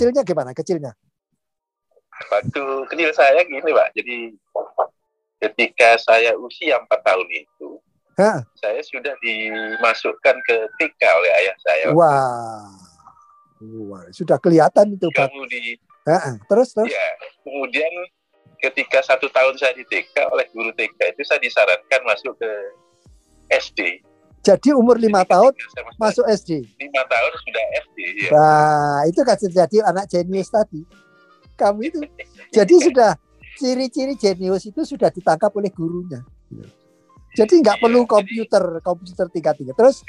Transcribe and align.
kecilnya 0.00 0.24
gimana? 0.24 0.56
Kecilnya? 0.56 0.92
Waktu 2.32 2.64
kecil 2.88 3.10
saya 3.12 3.44
gini 3.44 3.68
Pak, 3.68 3.88
jadi 3.92 4.16
ketika 5.44 6.00
saya 6.00 6.32
usia 6.40 6.80
empat 6.80 7.04
tahun 7.04 7.28
itu, 7.28 7.76
Hah? 8.16 8.40
saya 8.56 8.80
sudah 8.80 9.12
dimasukkan 9.20 10.36
ke 10.48 10.56
TK 10.80 11.02
oleh 11.04 11.32
ayah 11.44 11.56
saya. 11.60 11.86
Wah. 11.92 12.64
Wah, 13.60 14.08
sudah 14.08 14.40
kelihatan 14.40 14.96
itu 14.96 15.12
Pak. 15.12 15.28
Kemudian, 15.28 15.76
Heeh. 16.08 16.34
Terus 16.48 16.72
terus. 16.72 16.88
ya, 16.88 17.08
kemudian 17.44 17.92
ketika 18.56 19.04
satu 19.04 19.28
tahun 19.28 19.60
saya 19.60 19.76
di 19.76 19.84
TK 19.84 20.32
oleh 20.32 20.48
guru 20.56 20.72
TK 20.72 20.96
itu 21.12 21.22
saya 21.28 21.40
disarankan 21.44 22.00
masuk 22.08 22.40
ke 22.40 22.50
SD. 23.52 24.00
Jadi 24.40 24.72
umur 24.72 24.96
lima 24.96 25.20
Jadi 25.20 25.30
tahun 25.36 25.52
masuk 25.96 26.24
SD. 26.26 26.64
lima 26.80 27.02
tahun 27.04 27.32
sudah 27.44 27.64
SD. 27.84 27.98
Ya. 28.16 28.30
Nah, 28.32 28.98
itu 29.04 29.20
kan 29.20 29.36
jadi 29.36 29.76
anak 29.84 30.08
jenius 30.08 30.48
tadi. 30.48 30.80
Kamu 31.54 31.80
itu. 31.84 32.00
Jadi 32.56 32.74
sudah 32.80 33.20
ciri-ciri 33.54 34.16
jenius 34.16 34.64
itu 34.64 34.80
sudah 34.80 35.12
ditangkap 35.12 35.52
oleh 35.52 35.68
gurunya. 35.68 36.24
Jadi 37.30 37.60
nggak 37.60 37.76
Iya, 37.78 37.82
perlu 37.84 38.00
jadi- 38.00 38.10
komputer, 38.10 38.64
komputer 38.80 39.26
tingkat 39.28 39.54
tiga. 39.54 39.72
Terus 39.76 40.00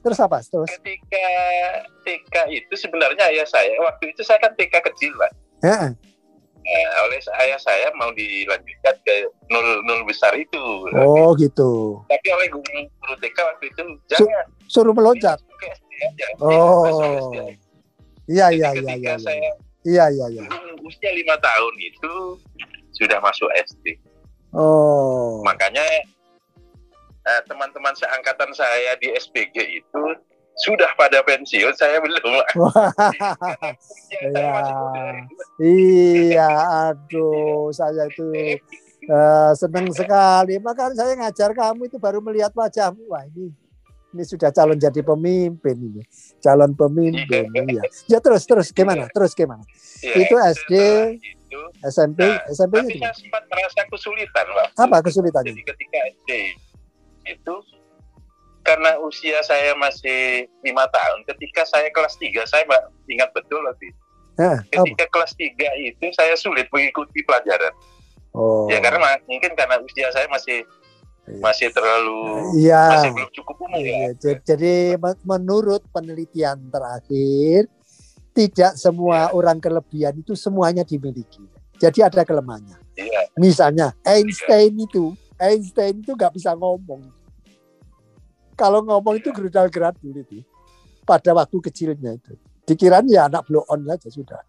terus 0.00 0.18
apa? 0.20 0.38
Terus 0.38 0.68
Ketika 0.70 1.26
TK 2.04 2.34
itu 2.52 2.74
sebenarnya 2.76 3.32
ayah 3.32 3.48
saya 3.48 3.74
waktu 3.80 4.12
itu 4.12 4.20
saya 4.22 4.38
kan 4.38 4.52
TK 4.54 4.76
kecil 4.92 5.12
lah. 5.16 5.32
Heeh. 5.60 5.90
Nah, 6.60 6.86
oleh 7.08 7.18
ayah 7.42 7.58
saya 7.58 7.88
mau 7.98 8.12
dilanjutkan 8.14 8.94
ke 9.02 9.26
nol 9.50 9.82
nol 9.82 10.04
besar 10.06 10.30
itu. 10.36 10.86
Oh 10.94 11.34
gitu. 11.34 11.98
Tapi 12.06 12.26
oleh 12.30 12.46
guru, 12.52 12.80
TK 13.18 13.38
waktu 13.42 13.64
itu 13.72 13.82
jangan 14.06 14.46
Suruh 14.70 14.94
meloncat. 14.94 15.40
Oh. 16.38 17.32
Iya 18.30 18.54
iya 18.54 18.70
iya 18.70 18.86
ketika 18.94 18.94
iya. 18.94 19.16
iya. 19.18 19.18
saya 19.18 19.50
Iya 19.80 20.04
iya 20.12 20.26
iya. 20.28 20.44
usia 20.84 21.10
lima 21.16 21.40
tahun 21.40 21.74
itu 21.80 22.36
sudah 22.92 23.16
masuk 23.24 23.48
SD. 23.56 23.96
Oh. 24.52 25.40
Makanya 25.40 25.84
eh, 27.24 27.42
teman-teman 27.48 27.96
seangkatan 27.96 28.52
saya 28.52 28.92
di 29.00 29.08
SPG 29.16 29.56
itu 29.80 30.02
sudah 30.60 30.90
pada 30.94 31.20
pensiun, 31.22 31.72
saya 31.74 31.98
belum. 31.98 32.20
Ya, 34.10 34.28
Ya. 34.34 34.50
Iya, 35.60 36.50
aduh, 36.90 37.70
saya 37.70 38.08
itu 38.08 38.26
eh, 39.00 39.50
senang 39.56 39.88
sekali. 39.92 40.58
Makanya 40.58 40.94
saya 40.96 41.12
ngajar 41.16 41.50
kamu 41.52 41.88
itu 41.88 41.96
baru 41.96 42.18
melihat 42.20 42.52
wajahmu. 42.52 43.06
Wah 43.08 43.24
ini, 43.24 43.52
ini 44.10 44.22
sudah 44.26 44.50
calon 44.50 44.76
jadi 44.76 45.00
pemimpin 45.00 45.76
ini, 45.78 46.02
calon 46.42 46.72
pemimpin. 46.74 47.48
Iya. 47.54 47.82
Ya 48.08 48.18
terus 48.18 48.44
terus 48.44 48.68
gimana? 48.72 49.06
Terus 49.12 49.32
gimana? 49.32 49.62
Ya, 50.02 50.14
Itu 50.18 50.34
SD, 50.36 50.72
setelah 50.72 51.12
itu, 51.14 51.60
SMP, 51.82 52.20
Nah, 52.22 52.38
tapi 52.46 52.76
gimana? 52.94 53.10
saya 53.10 53.14
sempat 53.16 53.42
merasa 53.46 53.80
kesulitan, 53.88 54.44
Pak. 54.46 54.66
Apa 54.78 54.96
kesulitannya? 55.02 55.52
Jadi 55.54 55.62
ketika 55.66 55.98
SD 56.14 56.29
itu 56.29 56.29
karena 58.70 58.90
usia 59.02 59.42
saya 59.42 59.74
masih 59.74 60.46
lima 60.62 60.86
tahun, 60.94 61.26
ketika 61.26 61.66
saya 61.66 61.90
kelas 61.90 62.14
3, 62.22 62.46
saya 62.46 62.62
ingat 63.10 63.34
betul. 63.34 63.58
Hah, 64.38 64.62
apa? 64.62 64.70
Ketika 64.70 65.04
kelas 65.10 65.34
3 65.34 65.66
itu 65.82 66.06
saya 66.14 66.38
sulit 66.38 66.70
mengikuti 66.70 67.26
pelajaran. 67.26 67.74
Oh. 68.30 68.70
Ya 68.70 68.78
karena 68.78 69.18
mungkin 69.26 69.58
karena 69.58 69.82
usia 69.82 70.06
saya 70.14 70.30
masih 70.30 70.62
Iya. 71.28 71.42
masih 71.42 71.68
terlalu 71.70 72.22
Iya. 72.58 72.82
masih 72.90 73.10
belum 73.14 73.30
cukup 73.34 73.56
umur 73.62 73.78
ya. 73.82 73.86
Iya, 73.86 74.08
ja- 74.18 74.40
Jadi 74.54 74.96
men- 74.96 75.22
menurut 75.22 75.82
penelitian 75.90 76.58
terakhir, 76.70 77.66
tidak 78.32 78.72
semua 78.78 79.30
orang 79.34 79.58
kelebihan 79.58 80.14
itu 80.16 80.32
semuanya 80.38 80.86
dimiliki. 80.86 81.42
Jadi 81.76 82.02
ada 82.02 82.22
kelemahannya. 82.22 82.78
Iya. 82.96 83.30
Misalnya 83.36 83.92
Einstein 84.02 84.78
itu, 84.78 85.12
Einstein 85.36 86.00
itu 86.02 86.14
nggak 86.14 86.34
bisa 86.34 86.54
ngomong. 86.56 87.04
Kalau 88.60 88.84
ngomong 88.84 89.16
itu 89.16 89.32
gerudal-geradul 89.32 90.12
itu. 90.20 90.44
Pada 91.08 91.32
waktu 91.32 91.56
kecilnya 91.64 92.12
itu. 92.12 92.36
Dikirain 92.68 93.08
ya 93.08 93.32
anak 93.32 93.48
blow 93.48 93.64
on 93.72 93.88
saja 93.88 94.12
sudah. 94.12 94.40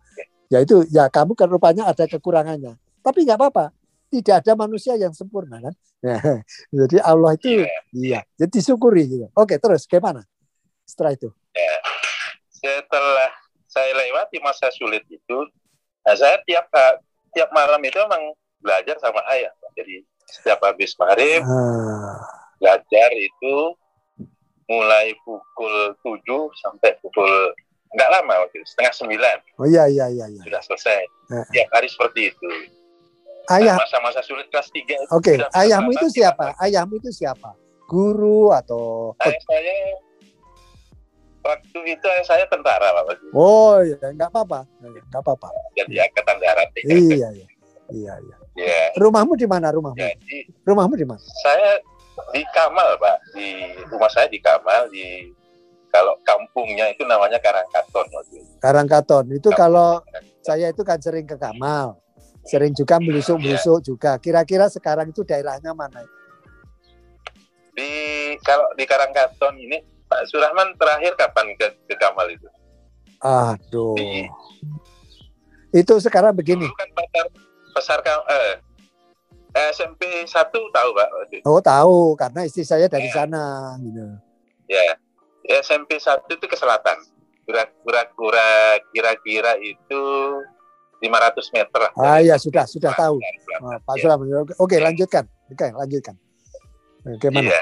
Ya 0.51 0.59
itu, 0.59 0.83
ya 0.91 1.07
kamu 1.07 1.31
kan 1.31 1.47
rupanya 1.47 1.87
ada 1.87 2.03
kekurangannya. 2.03 2.75
Tapi 2.99 3.23
nggak 3.23 3.39
apa-apa. 3.39 3.71
Tidak 4.11 4.43
ada 4.43 4.51
manusia 4.59 4.99
yang 4.99 5.15
sempurna 5.15 5.63
kan. 5.63 5.73
jadi 6.83 6.99
Allah 7.07 7.39
itu, 7.39 7.63
iya. 7.95 8.27
Jadi 8.35 8.59
syukuri 8.59 9.07
gitu. 9.07 9.31
Oke, 9.31 9.55
terus 9.55 9.87
gimana? 9.87 10.27
Setelah 10.83 11.15
itu. 11.15 11.31
Ya. 11.55 11.77
Setelah 12.51 13.31
saya 13.71 13.95
lewati 13.95 14.43
masa 14.43 14.67
sulit 14.75 15.07
itu, 15.07 15.37
nah 16.03 16.13
saya 16.19 16.43
tiap 16.43 16.67
tiap 17.31 17.47
malam 17.55 17.79
itu 17.79 17.95
memang 17.95 18.35
belajar 18.59 18.99
sama 18.99 19.23
ayah. 19.31 19.55
Jadi 19.79 20.03
setiap 20.27 20.59
habis 20.67 20.91
maghrib 20.99 21.41
Ah, 21.47 22.19
belajar 22.59 23.09
itu 23.15 23.55
mulai 24.71 25.11
pukul 25.27 25.75
7 25.99 26.23
sampai 26.63 26.95
pukul 27.03 27.27
nggak 27.91 28.07
lama 28.07 28.47
waktu 28.47 28.63
itu, 28.63 28.67
setengah 28.71 28.93
sembilan 28.95 29.37
oh 29.59 29.67
iya, 29.67 29.83
iya, 29.91 30.07
iya. 30.07 30.25
iya. 30.31 30.41
sudah 30.47 30.61
selesai. 30.63 31.01
Eh. 31.35 31.45
Tiap 31.51 31.67
hari 31.75 31.91
seperti 31.91 32.31
itu. 32.31 32.47
Ayah, 33.51 33.75
Nah, 33.75 33.83
masa-masa 33.83 34.23
sulit 34.23 34.47
kelas 34.47 34.71
3 34.71 34.79
itu 34.79 35.11
oke. 35.11 35.33
sudah 35.35 35.49
Ayahmu 35.51 35.91
itu 35.91 36.07
siapa? 36.07 36.55
dengan 36.55 36.63
Ayahmu 36.63 36.93
itu 37.03 37.09
siapa? 37.11 37.51
Guru 37.91 38.55
atau 38.55 39.11
Ayah 39.19 39.35
saya 39.43 39.75
waktu 41.41 41.79
itu 41.89 42.05
ayah 42.05 42.25
saya 42.25 42.45
tentara 42.47 42.87
Pak 42.95 43.03
waktu 43.11 43.23
itu. 43.27 43.33
Oh 43.35 43.75
iya, 43.83 43.97
nggak 44.13 44.29
apa-apa, 44.31 44.59
nggak 44.79 45.21
apa-apa. 45.25 45.47
Jadi 45.75 45.99
angkatan 45.99 46.37
darat. 46.39 46.69
ya. 46.79 46.81
Iya, 46.85 47.27
iya, 47.35 47.47
iya, 47.91 48.13
iya. 48.23 48.35
Ya, 48.51 48.81
Rumahmu 48.99 49.33
di 49.35 49.47
mana? 49.47 49.71
Rumahmu? 49.71 49.95
jadi 49.95 50.37
Rumahmu 50.63 50.93
di 50.95 51.07
mana? 51.07 51.23
saya 51.43 51.79
di 52.29 52.41
Kamal 52.53 52.89
Pak, 53.01 53.17
di 53.33 53.47
rumah 53.89 54.09
saya 54.13 54.29
di 54.29 54.39
Kamal 54.39 54.87
di 54.93 55.29
kalau 55.91 56.15
kampungnya 56.23 56.87
itu 56.87 57.03
namanya 57.03 57.35
Karangkaton 57.41 58.07
waktu 58.15 58.39
itu. 58.39 58.51
Karangkaton. 58.63 59.25
Itu 59.35 59.49
Kampung 59.51 59.59
kalau 59.59 59.89
Karangkaton. 60.05 60.43
saya 60.45 60.65
itu 60.71 60.81
kan 60.87 60.99
sering 61.03 61.27
ke 61.27 61.35
Kamal, 61.35 61.99
sering 62.47 62.71
juga 62.71 62.95
melusuk-melusuk 63.01 63.83
juga. 63.83 64.15
Kira-kira 64.21 64.71
sekarang 64.71 65.11
itu 65.11 65.21
daerahnya 65.27 65.75
mana? 65.75 65.99
di 67.71 67.91
kalau 68.43 68.67
di 68.75 68.83
Karangkaton 68.83 69.55
ini 69.55 69.79
Pak 70.11 70.27
Surahman 70.27 70.75
terakhir 70.75 71.15
kapan 71.15 71.55
ke, 71.55 71.71
ke 71.87 71.95
Kamal 71.95 72.27
itu? 72.27 72.47
Aduh, 73.21 73.95
Di, 73.95 74.27
itu 75.71 75.93
sekarang 76.03 76.35
begini. 76.35 76.67
dulu 76.67 76.75
kan 76.75 76.89
pasar 76.91 77.25
pasar 77.71 77.99
eh, 78.27 78.59
SMP 79.51 80.23
1 80.23 80.31
tahu 80.49 80.89
Pak. 80.95 81.09
Oh 81.43 81.59
tahu, 81.59 82.15
karena 82.15 82.47
istri 82.47 82.63
saya 82.63 82.87
dari 82.87 83.07
Iya. 83.07 83.15
sana. 83.23 83.75
Gitu. 83.77 84.05
Ya. 84.67 84.95
SMP 85.59 85.99
1 85.99 86.23
itu 86.29 86.45
ke 86.45 86.55
selatan. 86.55 86.95
Kira-kira 87.43 88.07
kira-kira 88.93 89.51
itu 89.59 90.01
500 91.01 91.51
meter. 91.51 91.81
Ah 91.97 92.21
ya 92.21 92.37
sudah, 92.37 92.63
sudah 92.63 92.93
tahu. 92.93 93.19
Oh, 93.59 93.75
Pak 93.81 93.95
Ya. 93.97 94.01
Sulam. 94.05 94.19
Oke, 94.23 94.53
Oke, 94.55 94.75
lanjutkan. 94.79 95.25
Oke, 95.51 95.67
lanjutkan. 95.67 96.15
Bagaimana? 97.03 97.51
Iya. 97.51 97.61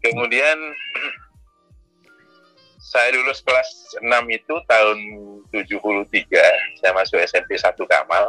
Kemudian 0.00 0.56
saya 2.80 3.10
lulus 3.12 3.42
kelas 3.42 3.68
6 3.98 4.06
itu 4.30 4.54
tahun 4.64 4.98
73. 5.50 6.80
Saya 6.80 6.92
masuk 6.94 7.18
SMP 7.20 7.58
1 7.58 7.74
Kamal. 7.84 8.24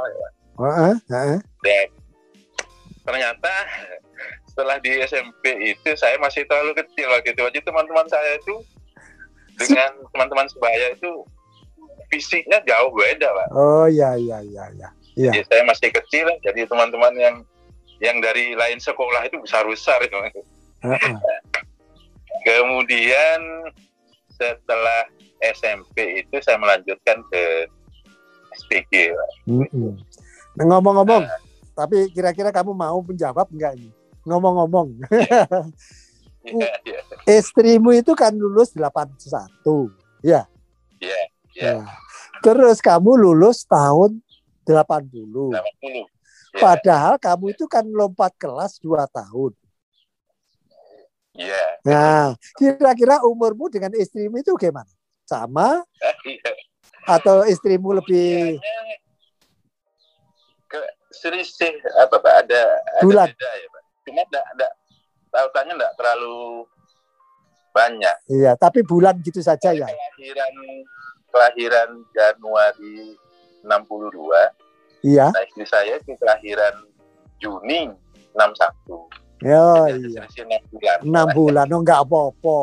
Heeh, 0.57 0.95
heeh. 1.07 1.39
Dan 1.61 1.87
ternyata 3.07 3.53
setelah 4.51 4.75
di 4.83 4.91
SMP 5.07 5.71
itu 5.71 5.89
saya 5.95 6.19
masih 6.19 6.43
terlalu 6.43 6.75
kecil 6.75 7.07
waktu 7.07 7.31
itu. 7.31 7.39
Jadi 7.39 7.59
teman-teman 7.63 8.03
saya 8.11 8.35
itu 8.35 8.59
dengan 9.55 9.95
teman-teman 10.11 10.51
sebaya 10.51 10.91
itu 10.91 11.23
fisiknya 12.11 12.59
jauh 12.67 12.91
beda, 12.91 13.31
Pak. 13.31 13.47
Oh 13.55 13.87
iya 13.87 14.19
iya 14.19 14.43
iya 14.43 14.65
iya. 14.75 14.89
Iya. 15.17 15.31
Jadi 15.33 15.39
saya 15.49 15.63
masih 15.65 15.89
kecil, 15.89 16.27
jadi 16.45 16.69
teman-teman 16.69 17.13
yang 17.17 17.35
yang 17.97 18.21
dari 18.21 18.53
lain 18.53 18.77
sekolah 18.77 19.25
itu 19.25 19.41
besar-besar. 19.41 19.97
Heeh. 20.05 21.13
Kemudian 22.45 23.41
setelah 24.37 25.09
SMP 25.41 26.21
itu 26.21 26.35
saya 26.45 26.61
melanjutkan 26.61 27.17
ke 27.33 27.43
SPG. 28.61 29.13
Pak. 29.13 29.29
Mm-mm. 29.49 29.97
Nah, 30.57 30.65
ngomong-ngomong, 30.69 31.25
tapi 31.77 32.09
kira-kira 32.09 32.49
kamu 32.49 32.73
mau 32.73 32.97
menjawab 33.05 33.45
enggak 33.53 33.77
ini? 33.77 33.93
Ngomong-ngomong, 34.25 34.97
Iya, 36.47 36.71
iya, 36.87 36.99
istrimu 37.27 37.91
itu 37.91 38.15
kan 38.15 38.31
lulus 38.31 38.71
81. 38.71 39.27
Ya. 40.23 40.47
iya, 41.03 41.19
iya. 41.51 41.73
Ya. 41.75 41.75
Terus 42.39 42.79
kamu 42.79 43.19
lulus 43.19 43.67
tahun 43.67 44.23
80. 44.63 44.71
80. 44.71 45.59
Iya. 45.83 46.03
Padahal 46.55 47.13
kamu 47.19 47.51
itu 47.51 47.67
kan 47.67 47.83
lompat 47.83 48.31
kelas 48.39 48.79
2 48.79 49.03
tahun. 49.11 49.51
Iya. 51.37 51.63
Nah, 51.85 52.27
kira-kira 52.57 53.21
umurmu 53.27 53.67
dengan 53.69 53.93
istrimu 53.93 54.39
itu 54.39 54.55
gimana? 54.55 54.89
Sama? 55.27 55.83
Iya. 56.23 56.51
atau 57.07 57.47
istrimu 57.47 57.95
lebih 57.95 58.59
selisih 61.17 61.73
apa 61.97 62.15
Pak? 62.15 62.33
Ada 62.45 62.61
Bulan. 63.01 63.25
ada 63.25 63.33
beda 63.33 63.49
ya 63.53 63.67
Pak. 63.67 63.81
Cuma 64.05 64.21
enggak 64.23 64.45
enggak 64.53 64.71
tautannya 65.27 65.73
enggak 65.75 65.93
terlalu 65.97 66.37
banyak. 67.69 68.15
iya 68.27 68.51
tapi 68.53 68.81
bulan 68.81 69.13
gitu 69.21 69.37
saja 69.37 69.69
ya 69.69 69.85
Kelahiran 69.85 70.53
kelahiran 71.29 71.89
Januari 72.09 73.13
62. 73.61 75.05
iya 75.05 75.29
Nah, 75.29 75.43
istri 75.45 75.65
saya 75.67 75.99
itu 75.99 76.17
kelahiran 76.17 76.73
Juni 77.37 77.93
61. 78.33 78.73
oh 78.89 79.09
Jadi 79.37 79.93
ada 79.93 80.09
iya 80.09 80.23
enam 80.41 80.63
bulan. 80.71 80.97
enam 81.05 81.27
bulan 81.29 81.67
oh 81.69 81.81
nggak 81.85 81.99
apa-apa 82.01 82.59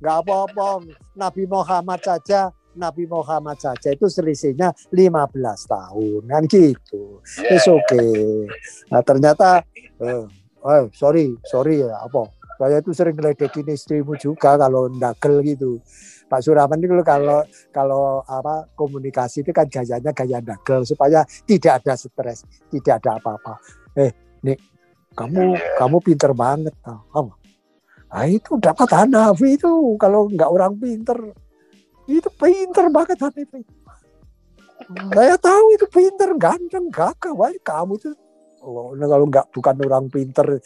nggak 0.00 0.16
apa-apa 0.20 0.66
Nabi 1.14 1.44
Muhammad 1.46 2.00
saja 2.00 2.52
Nabi 2.76 3.04
Muhammad 3.06 3.58
saja 3.58 3.90
itu 3.90 4.06
selisihnya 4.06 4.70
15 4.90 5.40
tahun 5.66 6.22
kan 6.26 6.42
gitu 6.46 7.18
Ya, 7.42 7.56
It's 7.56 7.66
okay. 7.66 8.46
Nah 8.88 9.02
ternyata, 9.02 9.62
eh, 9.98 10.24
oh, 10.60 10.84
sorry, 10.92 11.34
sorry 11.42 11.82
ya 11.82 11.98
apa? 11.98 12.30
Saya 12.56 12.78
itu 12.78 12.92
sering 12.92 13.16
ngeledekin 13.16 13.64
istrimu 13.72 14.14
juga 14.14 14.60
kalau 14.60 14.86
ndagel 14.86 15.40
gitu. 15.42 15.80
Pak 16.28 16.44
Suraman 16.44 16.78
itu 16.78 16.94
kalau 17.02 17.42
kalau 17.72 18.04
apa 18.22 18.68
komunikasi 18.76 19.42
itu 19.42 19.50
kan 19.50 19.66
gayanya 19.66 20.12
gaya 20.12 20.38
ndagel 20.38 20.84
supaya 20.84 21.24
tidak 21.42 21.80
ada 21.82 21.96
stres, 21.96 22.44
tidak 22.70 23.00
ada 23.02 23.18
apa-apa. 23.18 23.58
Eh, 23.96 24.12
nih 24.44 24.54
kamu 25.16 25.56
Iya. 25.58 25.80
kamu 25.80 25.96
pinter 26.04 26.30
banget. 26.36 26.74
Apa? 26.84 27.32
Nah, 28.10 28.26
itu 28.26 28.58
dapat 28.58 28.88
Hanafi 28.90 29.54
itu 29.58 29.70
kalau 29.96 30.26
nggak 30.28 30.50
orang 30.50 30.74
pinter 30.78 31.18
itu 32.18 32.30
pinter 32.34 32.90
banget 32.90 33.18
Hanafi. 33.22 33.62
Saya 35.14 35.38
tahu 35.38 35.64
itu 35.76 35.86
pinter, 35.86 36.34
ganteng, 36.34 36.90
gagah. 36.90 37.30
Wah, 37.36 37.52
kamu 37.62 37.94
itu 37.94 38.10
oh, 38.66 38.90
kalau 38.98 39.26
nggak 39.30 39.46
bukan 39.54 39.74
orang 39.86 40.06
pinter, 40.10 40.58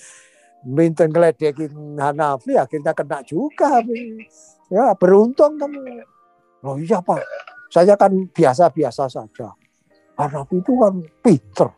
pinter 0.64 1.06
ngeledekin 1.10 2.00
Hanafi, 2.00 2.56
akhirnya 2.56 2.96
kena 2.96 3.20
juga. 3.20 3.84
Ya, 4.72 4.96
beruntung 4.96 5.60
kamu. 5.60 6.08
Oh 6.64 6.80
iya 6.80 7.04
Pak, 7.04 7.20
saya 7.68 7.92
kan 8.00 8.14
biasa-biasa 8.32 9.04
saja. 9.12 9.52
Hanafi 10.16 10.62
itu 10.62 10.72
kan 10.80 10.94
pinter. 11.20 11.68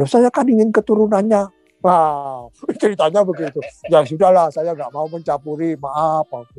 Loh, 0.00 0.08
saya 0.08 0.32
kan 0.32 0.48
ingin 0.48 0.72
keturunannya. 0.72 1.44
Wow, 1.80 2.52
ceritanya 2.76 3.24
begitu. 3.24 3.60
Ya 3.88 4.04
sudahlah, 4.04 4.52
saya 4.52 4.72
nggak 4.72 4.92
mau 4.92 5.08
mencampuri. 5.08 5.76
Maaf, 5.76 6.28
Pak. 6.28 6.56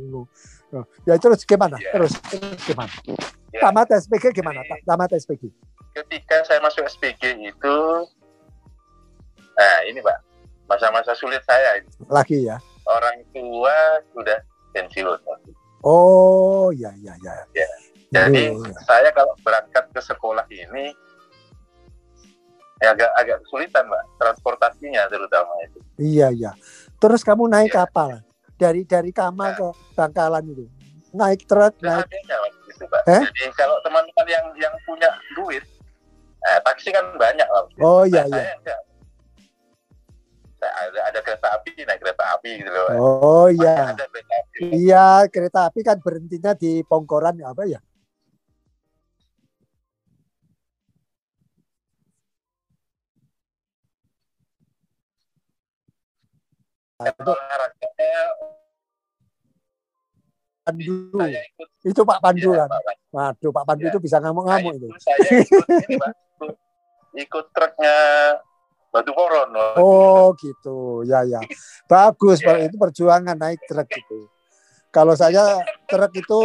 Nah, 0.72 0.86
Ya 1.04 1.16
terus 1.16 1.44
gimana? 1.44 1.76
Ya. 1.78 1.92
Terus, 1.92 2.16
terus 2.24 2.62
gimana? 2.64 2.92
Ya. 3.52 3.60
Tamat 3.62 3.88
SPG 3.94 4.32
gimana? 4.32 4.64
Ta- 4.64 4.80
Tamat 4.86 5.12
SPG. 5.14 5.52
ketika 5.92 6.40
saya 6.48 6.58
masuk 6.58 6.88
SPG 6.88 7.20
itu, 7.38 7.78
nah 9.52 9.78
ini 9.84 10.00
Pak, 10.00 10.18
masa-masa 10.66 11.12
sulit 11.12 11.44
saya 11.44 11.76
ini. 11.78 11.92
Lagi 12.08 12.48
ya. 12.48 12.56
Orang 12.84 13.20
tua 13.30 13.76
sudah 14.10 14.40
pensiun. 14.72 15.20
Oh, 15.84 16.72
ya, 16.72 16.96
ya, 16.98 17.12
ya. 17.20 17.36
Ya. 17.52 17.68
Jadi 18.10 18.52
Oh, 18.52 18.64
ya. 18.64 18.76
saya 18.84 19.12
kalau 19.12 19.36
berangkat 19.40 19.84
ke 19.90 20.00
sekolah 20.00 20.48
ini 20.48 20.96
ya 22.80 22.92
agak 22.92 23.12
agak 23.14 23.38
kesulitan 23.44 23.84
Pak, 23.86 24.04
transportasinya 24.16 25.04
terutama 25.08 25.52
itu. 25.62 25.80
Iya, 25.98 26.28
iya. 26.32 26.52
Terus 26.98 27.20
kamu 27.22 27.46
naik 27.48 27.70
Ya. 27.70 27.84
kapal 27.84 28.24
dari 28.62 28.86
dari 28.86 29.10
Kama 29.10 29.58
ke 29.58 29.68
Bangkalan 29.98 30.46
itu. 30.46 30.70
Naik 31.18 31.50
truk, 31.50 31.74
Nah, 31.82 32.06
naik. 32.06 32.06
adanya 32.06 32.38
Pak. 32.86 33.02
Eh? 33.10 33.24
Jadi 33.26 33.44
kalau 33.58 33.78
teman-teman 33.82 34.26
yang 34.30 34.46
yang 34.58 34.74
punya 34.86 35.10
duit, 35.34 35.66
eh, 36.46 36.60
taksi 36.62 36.94
kan 36.94 37.18
banyak 37.18 37.46
Pak. 37.50 37.64
Oh, 37.82 38.06
iya, 38.06 38.22
Nah, 38.22 38.30
iya. 38.30 38.38
saya 38.38 38.54
enggak. 38.62 38.80
Saya 40.62 40.72
ada, 40.78 41.00
ada 41.10 41.20
kereta 41.26 41.48
api, 41.58 41.72
naik 41.82 42.00
kereta 42.06 42.24
api 42.38 42.50
gitu 42.62 42.70
loh. 42.70 42.86
Oh, 43.02 43.48
iya. 43.50 43.98
Ada 43.98 44.06
kereta 44.06 44.34
api. 44.46 44.58
Iya, 44.62 45.08
kereta 45.34 45.60
api 45.66 45.80
kan 45.82 45.98
berhentinya 45.98 46.52
di 46.54 46.86
Pongkoran 46.86 47.42
apa 47.42 47.66
ya? 47.66 47.82
Itu 57.02 57.26
Olahraganya 57.26 58.14
Pandu. 60.62 60.96
Itu 61.82 62.02
Pak 62.06 62.20
Pandu 62.22 62.50
ya, 62.54 62.66
kan. 62.66 62.70
Pak, 62.70 62.82
Pak. 62.86 62.96
Waduh, 63.12 63.52
Pak 63.52 63.66
Pandu 63.66 63.84
Ya. 63.86 63.92
itu 63.92 64.00
bisa 64.00 64.18
Nah, 64.22 64.30
ngamuk-ngamuk 64.30 64.74
itu. 64.78 64.88
Saya 65.02 65.18
ikut 65.20 65.66
ini 65.68 65.96
Pak, 65.98 66.12
ikut, 66.14 66.52
ikut 67.18 67.46
truknya 67.52 67.96
Batu 68.92 69.12
Poron. 69.16 69.50
Pak. 69.52 69.74
Oh 69.80 70.36
gitu, 70.38 71.02
ya 71.08 71.24
ya. 71.26 71.40
Bagus, 71.92 72.40
Pak. 72.40 72.56
Ya. 72.60 72.64
itu 72.70 72.76
perjuangan 72.78 73.36
naik 73.36 73.60
truk 73.66 73.90
itu. 73.90 74.20
Kalau 74.92 75.16
saya 75.16 75.64
truk 75.88 76.12
itu 76.14 76.40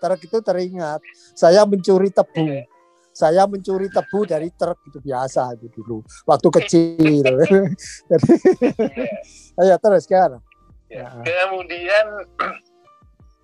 truk 0.00 0.20
itu 0.20 0.38
teringat, 0.40 0.98
saya 1.36 1.62
mencuri 1.62 2.08
tebu. 2.10 2.64
Saya 3.12 3.44
mencuri 3.44 3.92
tebu 3.92 4.24
dari 4.24 4.48
truk 4.56 4.80
itu 4.88 4.96
biasa 4.98 5.52
itu 5.60 5.68
dulu 5.68 6.00
waktu 6.24 6.48
kecil. 6.48 7.20
Jadi, 8.10 8.34
ayo 9.60 9.76
terus 9.76 10.08
kan. 10.08 10.40
Ya. 10.88 11.12
Ya. 11.12 11.24
Kemudian, 11.24 12.06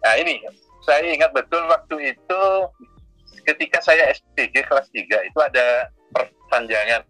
nah 0.09 0.17
ini 0.17 0.41
saya 0.81 1.05
ingat 1.05 1.37
betul 1.37 1.61
waktu 1.69 2.17
itu 2.17 2.43
ketika 3.45 3.77
saya 3.79 4.09
SPG 4.09 4.65
kelas 4.65 4.89
3 4.89 5.05
itu 5.05 5.37
ada 5.37 5.93
perpanjangan 6.09 7.05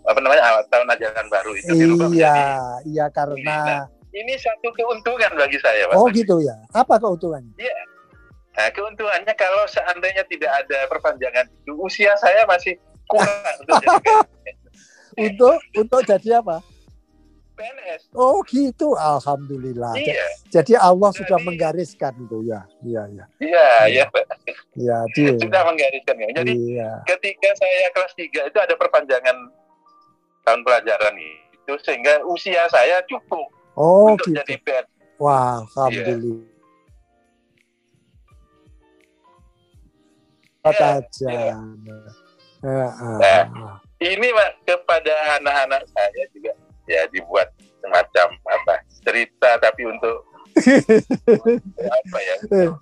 apa 0.00 0.18
namanya 0.18 0.42
awal 0.42 0.64
tahun 0.66 0.88
ajaran 0.90 1.26
baru 1.28 1.52
itu 1.54 1.70
dirubah 1.70 2.08
Iya, 2.08 2.32
menjadi- 2.32 2.88
iya 2.88 3.06
karena 3.12 3.58
ini 4.10 4.34
satu 4.34 4.72
keuntungan 4.72 5.30
bagi 5.36 5.60
saya 5.60 5.86
Pak. 5.86 5.94
oh 5.94 6.08
gitu 6.08 6.40
ya. 6.40 6.56
Apa 6.72 6.96
keuntungannya? 6.96 7.52
Nah, 8.50 8.66
keuntungannya 8.72 9.34
kalau 9.36 9.68
seandainya 9.68 10.24
tidak 10.26 10.50
ada 10.56 10.88
perpanjangan 10.88 11.46
itu 11.46 11.76
usia 11.78 12.16
saya 12.16 12.48
masih 12.48 12.74
kurang 13.06 13.28
untuk 13.60 13.76
jadi 13.78 14.00
Untuk 15.20 15.58
untuk 15.76 16.00
jadi 16.02 16.40
apa? 16.40 16.64
PNS. 17.60 18.00
Oh 18.12 18.40
gitu, 18.42 18.96
alhamdulillah. 18.96 19.92
Iya, 19.92 20.24
Jadi 20.48 20.72
Allah 20.74 21.12
sudah 21.12 21.36
Jadi- 21.36 21.44
menggariskan 21.44 22.12
itu 22.18 22.38
ya. 22.42 22.64
Iya, 22.80 23.02
iya. 23.06 23.24
iya, 23.38 23.66
iya. 23.86 24.04
Iya, 24.72 24.96
dia. 25.12 25.36
sudah 25.36 25.62
menggariskan 25.62 26.16
ya. 26.16 26.28
Jadi 26.40 26.52
Iya. 26.56 26.90
ketika 27.06 27.50
saya 27.54 27.92
kelas 27.92 28.12
3 28.16 28.40
itu 28.46 28.58
ada 28.58 28.74
perpanjangan 28.74 29.36
tahun 30.42 30.60
pelajaran 30.64 31.14
itu 31.20 31.72
sehingga 31.84 32.24
usia 32.24 32.64
saya 32.66 33.04
cukup 33.04 33.44
Oh 33.76 34.10
untuk 34.10 34.32
gitu. 34.32 34.40
jadi 34.40 34.54
PNS. 34.58 34.88
Wah, 35.20 35.60
alhamdulillah. 35.76 36.48
Apa 40.60 41.00
aja. 41.00 41.28
iya. 41.28 41.56
Eh, 42.60 42.68
ah, 42.68 43.16
Nah. 43.16 43.44
ah. 43.48 43.76
Ini 44.00 44.32
Pak 44.32 44.50
kepada 44.64 45.12
anak-anak 45.36 45.84
saya 45.88 46.24
juga 46.32 46.52
ya 46.90 47.06
dibuat 47.08 47.46
semacam 47.78 48.26
apa 48.44 48.74
cerita 49.00 49.56
tapi 49.56 49.86
untuk 49.86 50.26
apa 51.78 52.18
ya 52.20 52.34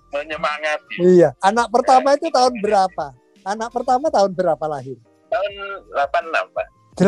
menyemangati 0.09 0.95
Iya, 0.99 1.29
anak 1.39 1.69
pertama 1.69 2.17
itu 2.17 2.27
tahun 2.27 2.57
berapa? 2.59 3.13
Anak 3.39 3.69
pertama 3.69 4.09
tahun 4.09 4.33
berapa 4.33 4.65
lahir? 4.65 4.97
tahun 5.29 5.51
86 5.93 6.57
Pak 6.57 6.67
86. 6.97 7.05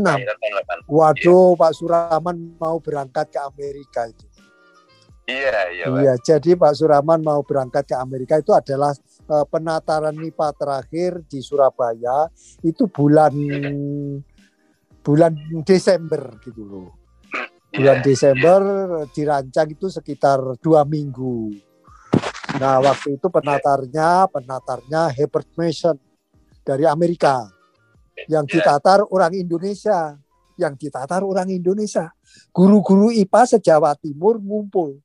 Lahiran 0.00 0.36
tahun 0.38 0.52
86 0.86 0.88
Waduh, 0.88 1.50
Pak 1.58 1.72
Suraman 1.74 2.36
mau 2.56 2.76
berangkat 2.78 3.26
ke 3.28 3.40
Amerika 3.42 4.06
itu. 4.06 4.24
iya 5.26 5.60
iya 5.68 5.84
Pak 5.84 5.98
Iya, 5.98 6.12
jadi 6.22 6.50
Pak 6.54 6.72
Suraman 6.72 7.20
mau 7.20 7.42
berangkat 7.42 7.84
ke 7.84 7.96
Amerika 7.98 8.38
itu 8.38 8.54
adalah 8.54 8.94
eh, 9.26 9.44
penataran 9.50 10.14
MIPA 10.14 10.48
terakhir 10.54 11.26
di 11.26 11.40
Surabaya 11.40 12.30
itu 12.62 12.86
bulan 12.86 13.34
bulan 15.04 15.36
Desember 15.62 16.40
gitu 16.40 16.64
loh. 16.64 16.88
Bulan 17.68 18.00
Iya. 18.00 18.06
Desember 18.06 18.60
eh, 19.02 19.06
dirancang 19.12 19.68
itu 19.68 19.86
sekitar 19.92 20.40
dua 20.58 20.86
minggu. 20.88 21.52
Nah 22.56 22.78
waktu 22.80 23.18
itu 23.18 23.26
penatarnya 23.28 24.30
penatarnya 24.30 25.10
Herbert 25.12 25.50
Mason 25.58 25.98
dari 26.62 26.86
Amerika 26.86 27.50
yang 28.30 28.46
Iya. 28.46 28.62
ditatar 28.62 29.04
orang 29.10 29.34
Indonesia, 29.34 30.14
yang 30.54 30.78
ditatar 30.78 31.26
orang 31.26 31.50
Indonesia. 31.50 32.14
Guru-guru 32.54 33.10
IPA 33.10 33.58
se-Jawa 33.58 33.98
Timur 33.98 34.38
ngumpul, 34.38 35.02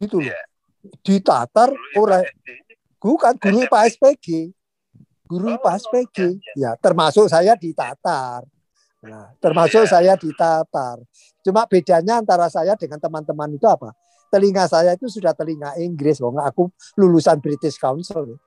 gitu 0.00 0.22
loh. 0.22 0.30
Iya. 0.30 0.40
Ditatar 1.02 1.74
orang 1.98 2.24
bukan 3.02 3.34
guru. 3.42 3.66
IPA 3.66 3.80
SPG, 3.90 4.26
guru 5.26 5.50
Oh, 5.50 5.54
IPA 5.58 5.72
SPG, 5.82 6.18
iya, 6.54 6.54
ya 6.54 6.70
termasuk 6.78 7.26
saya 7.26 7.58
ditatar. 7.58 8.46
Nah, 9.04 9.36
termasuk 9.38 9.84
saya 9.84 10.16
ditatar. 10.16 10.98
Cuma 11.44 11.68
bedanya 11.68 12.24
antara 12.24 12.48
saya 12.48 12.72
dengan 12.74 12.96
teman-teman 12.96 13.52
itu 13.52 13.68
apa? 13.68 13.92
Telinga 14.32 14.66
saya 14.66 14.96
itu 14.96 15.06
sudah 15.06 15.36
telinga 15.36 15.76
Inggris, 15.78 16.18
wong 16.18 16.40
aku 16.40 16.72
lulusan 16.98 17.38
British 17.38 17.76
Council. 17.76 18.40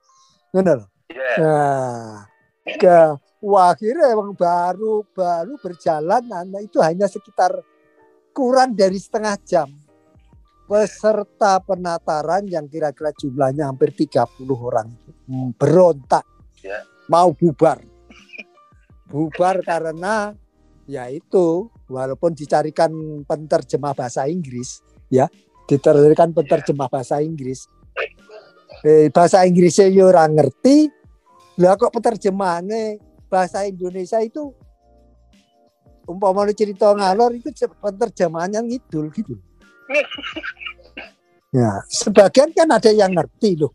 Benar. 0.52 0.84
Iya. 1.08 1.32
Nah, 1.40 2.28
ke 2.76 2.96
wah 3.40 3.72
akhirnya 3.72 4.12
emang 4.12 4.34
baru 4.36 5.06
baru 5.14 5.56
berjalan 5.62 6.22
nah, 6.26 6.44
itu 6.60 6.82
hanya 6.82 7.06
sekitar 7.08 7.54
kurang 8.34 8.76
dari 8.76 8.98
setengah 9.00 9.34
jam 9.46 9.68
peserta 10.68 11.64
penataran 11.64 12.44
yang 12.44 12.68
kira-kira 12.68 13.08
jumlahnya 13.16 13.72
hampir 13.72 13.94
30 13.96 14.44
orang 14.52 14.88
hmm, 15.24 15.56
berontak 15.56 16.26
Ya. 16.58 16.82
mau 17.06 17.30
bubar 17.30 17.78
bubar 19.06 19.62
karena 19.62 20.34
ya 20.88 21.06
itu 21.12 21.68
walaupun 21.86 22.32
dicarikan 22.32 22.90
penterjemah 23.28 23.92
bahasa 23.92 24.24
Inggris 24.24 24.80
ya 25.12 25.28
dicarikan 25.68 26.32
penterjemah 26.32 26.88
bahasa 26.88 27.20
Inggris 27.20 27.68
eh, 28.82 29.12
bahasa 29.12 29.44
Inggrisnya 29.44 29.92
ya 29.92 30.08
orang 30.08 30.32
ngerti 30.34 30.88
lah 31.60 31.76
kok 31.76 31.92
penerjemahannya 31.92 32.96
bahasa 33.28 33.68
Indonesia 33.68 34.16
itu 34.24 34.56
umpamanya 36.08 36.56
cerita 36.56 36.96
ngalor 36.96 37.36
itu 37.36 37.52
penerjemahannya 37.84 38.64
ngidul 38.64 39.12
gitu 39.12 39.36
Ya, 41.48 41.80
sebagian 41.88 42.52
kan 42.52 42.68
ada 42.68 42.92
yang 42.92 43.16
ngerti 43.16 43.56
loh. 43.56 43.72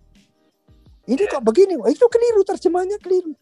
Ini 1.10 1.26
kok 1.26 1.42
begini? 1.42 1.74
Itu 1.90 2.06
keliru 2.06 2.46
terjemahnya 2.46 3.02
keliru. 3.02 3.34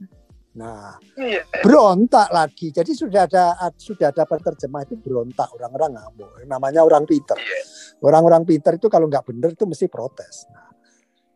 Nah, 0.51 1.00
Iya. 1.15 1.48
berontak 1.63 2.27
lagi. 2.27 2.75
Jadi 2.75 2.91
sudah 2.91 3.24
ada 3.24 3.55
sudah 3.79 4.12
ada 4.12 4.27
penerjemah 4.27 4.84
itu 4.84 5.00
berontak 5.00 5.48
orang-orang 5.55 5.96
ngamuk. 5.96 6.43
Namanya 6.43 6.84
orang 6.84 7.08
pinter. 7.08 7.39
Iya. 7.39 7.63
Orang-orang 8.03 8.43
pinter 8.43 8.75
itu 8.75 8.91
kalau 8.91 9.08
nggak 9.08 9.24
bener 9.31 9.55
itu 9.55 9.63
mesti 9.63 9.88
protes. 9.88 10.50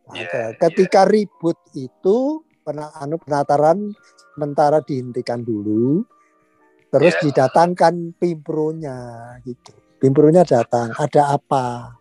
Nah, 0.04 0.20
Iya, 0.20 0.52
ke- 0.52 0.68
ketika 0.68 1.08
ribut 1.08 1.56
itu 1.72 2.44
pena, 2.60 2.92
anu 3.00 3.16
penataran 3.16 3.94
sementara 4.36 4.84
dihentikan 4.84 5.40
dulu, 5.40 6.04
terus 6.92 7.16
didatangkan 7.24 8.12
pimpronya 8.20 8.98
gitu. 9.48 9.72
Pimpronya 9.96 10.44
datang, 10.44 10.92
ada 10.92 11.40
apa? 11.40 11.96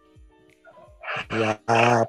Ya 1.32 1.56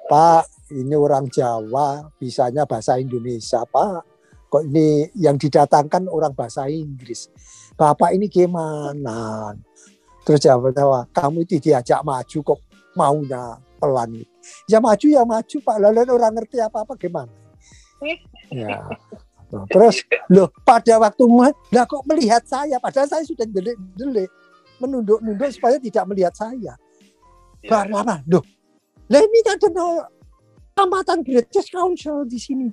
Pak, 0.03 0.67
ini 0.75 0.91
orang 0.91 1.31
Jawa, 1.31 2.11
bisanya 2.19 2.67
bahasa 2.67 2.99
Indonesia 2.99 3.63
Pak. 3.63 4.16
Kok 4.47 4.63
ini 4.63 5.11
yang 5.19 5.35
didatangkan 5.35 6.07
orang 6.07 6.31
bahasa 6.31 6.71
Inggris. 6.71 7.27
Bapak 7.75 8.15
ini 8.15 8.31
gimana? 8.31 9.51
Terus 10.23 10.39
jawabnya, 10.43 11.07
kamu 11.11 11.43
itu 11.47 11.59
diajak 11.59 12.03
maju 12.03 12.37
kok 12.43 12.59
maunya 12.95 13.59
pelan. 13.79 14.23
Ya 14.67 14.79
maju 14.79 15.05
ya 15.07 15.23
maju 15.23 15.57
Pak, 15.61 15.77
lalu 15.79 15.99
orang 16.11 16.33
ngerti 16.35 16.57
apa-apa 16.63 16.95
gimana? 16.99 17.31
Ya. 18.47 18.87
Terus 19.71 20.03
loh 20.31 20.51
pada 20.63 20.99
waktu 20.99 21.23
lah 21.71 21.83
kok 21.87 22.03
melihat 22.03 22.43
saya 22.43 22.79
padahal 22.83 23.07
saya 23.07 23.23
sudah 23.23 23.47
delik-delik 23.47 24.27
menunduk-nunduk 24.79 25.51
supaya 25.51 25.79
tidak 25.79 26.03
melihat 26.07 26.31
saya. 26.35 26.75
Baru 27.63 27.95
apa? 27.99 28.23
Loh. 28.27 28.43
Lah 29.07 29.19
ini 29.23 29.39
kan 29.43 29.55
ada 29.55 29.69
no- 29.71 30.07
amatan 30.79 31.23
British 31.23 31.71
Council 31.71 32.27
di 32.27 32.39
sini. 32.39 32.67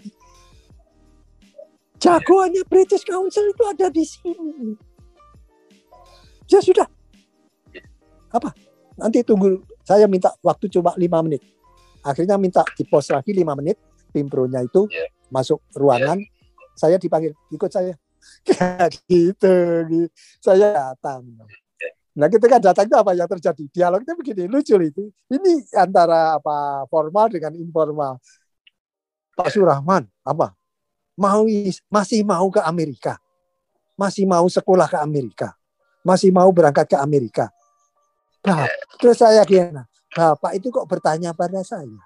Jagoannya 1.98 2.62
British 2.68 3.06
Council 3.06 3.48
itu 3.48 3.62
ada 3.64 3.86
di 3.88 4.04
sini. 4.04 4.74
Ya 6.50 6.60
sudah. 6.60 6.86
Apa? 8.28 8.50
Nanti 8.98 9.22
tunggu. 9.24 9.62
Saya 9.84 10.08
minta 10.08 10.32
waktu 10.42 10.68
cuma 10.68 10.92
lima 10.98 11.20
menit. 11.24 11.40
Akhirnya 12.04 12.36
minta 12.36 12.60
di 12.76 12.84
pos 12.84 13.08
lagi 13.08 13.32
lima 13.32 13.56
menit. 13.56 13.80
Pimpronya 14.14 14.62
itu 14.62 14.86
Iya. 14.90 15.10
masuk 15.32 15.58
ruangan. 15.74 16.20
Saya 16.78 16.98
dipanggil 16.98 17.34
ikut 17.50 17.70
saya. 17.70 17.94
gitu, 19.10 19.54
gitu. 19.88 20.08
Saya 20.40 20.92
datang. 20.94 21.24
Nah 22.14 22.30
ketika 22.30 22.62
datang 22.62 22.86
itu 22.86 22.94
apa 22.94 23.10
yang 23.10 23.26
terjadi? 23.26 23.64
Dialognya 23.74 24.14
begini, 24.14 24.46
lucu 24.46 24.78
itu. 24.78 25.10
Ini 25.26 25.66
antara 25.74 26.38
apa 26.38 26.86
formal 26.86 27.26
dengan 27.26 27.58
informal. 27.58 28.22
Pak 29.34 29.50
Surahman, 29.50 30.06
apa? 30.22 30.54
Mau 31.14 31.46
masih 31.90 32.20
mau 32.26 32.50
ke 32.50 32.58
Amerika? 32.62 33.22
Masih 33.94 34.26
mau 34.26 34.46
sekolah 34.50 34.90
ke 34.90 34.98
Amerika? 34.98 35.54
Masih 36.02 36.34
mau 36.34 36.50
berangkat 36.50 36.90
ke 36.90 36.96
Amerika? 36.98 37.48
Bap, 38.44 38.68
terus 39.00 39.22
saya 39.22 39.40
gimana? 39.46 39.88
Bapak 40.12 40.52
itu 40.58 40.68
kok 40.68 40.84
bertanya 40.84 41.32
pada 41.32 41.64
saya? 41.64 41.96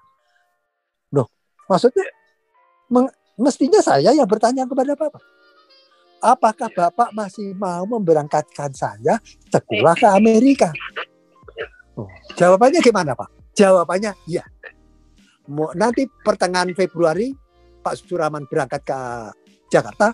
Loh, 1.11 1.27
maksudnya 1.67 2.05
meng- 2.87 3.11
mestinya 3.35 3.81
saya 3.83 4.13
yang 4.13 4.29
bertanya 4.29 4.63
kepada 4.69 4.93
Bapak. 4.95 5.21
Apakah 6.19 6.69
Bapak 6.71 7.09
masih 7.11 7.55
mau 7.55 7.83
memberangkatkan 7.87 8.71
saya 8.71 9.19
sekolah 9.49 9.95
ke 9.97 10.07
Amerika? 10.07 10.69
Oh, 11.97 12.07
jawabannya 12.39 12.79
gimana 12.79 13.17
Pak? 13.17 13.29
Jawabannya 13.57 14.15
iya. 14.29 14.45
Nanti 15.75 16.07
pertengahan 16.23 16.71
Februari 16.77 17.35
Pak 17.79 17.95
Suraman 17.95 18.45
berangkat 18.45 18.81
ke 18.83 18.99
Jakarta, 19.71 20.11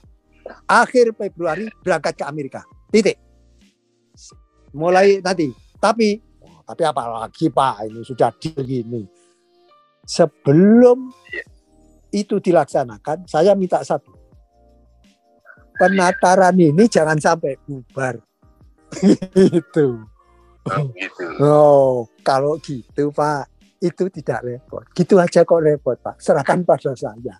akhir 0.69 1.15
Februari 1.17 1.65
berangkat 1.81 2.13
ke 2.21 2.23
Amerika. 2.25 2.61
Titik. 2.89 3.17
Mulai 4.75 5.23
nanti. 5.23 5.49
Tapi, 5.79 6.17
oh, 6.41 6.61
tapi 6.63 6.83
apa 6.83 7.03
lagi 7.05 7.51
Pak? 7.51 7.89
Ini 7.89 8.01
sudah 8.03 8.29
deal 8.37 8.61
gini. 8.63 9.01
Sebelum 10.05 11.09
itu 12.13 12.39
dilaksanakan, 12.39 13.25
saya 13.27 13.57
minta 13.57 13.81
satu. 13.81 14.13
Penataran 15.75 16.55
ini 16.55 16.87
jangan 16.87 17.19
sampai 17.19 17.59
bubar. 17.67 18.15
Gitu. 19.35 20.07
Oh, 20.65 20.85
gitu. 20.97 21.25
Oh, 21.45 21.93
kalau 22.25 22.57
gitu 22.57 23.13
Pak, 23.13 23.45
itu 23.79 24.03
tidak 24.09 24.39
repot. 24.43 24.83
Gitu 24.95 25.15
aja 25.19 25.43
kok 25.43 25.61
repot 25.61 25.97
Pak. 25.99 26.19
Serahkan 26.19 26.63
pada 26.63 26.95
saya. 26.95 27.35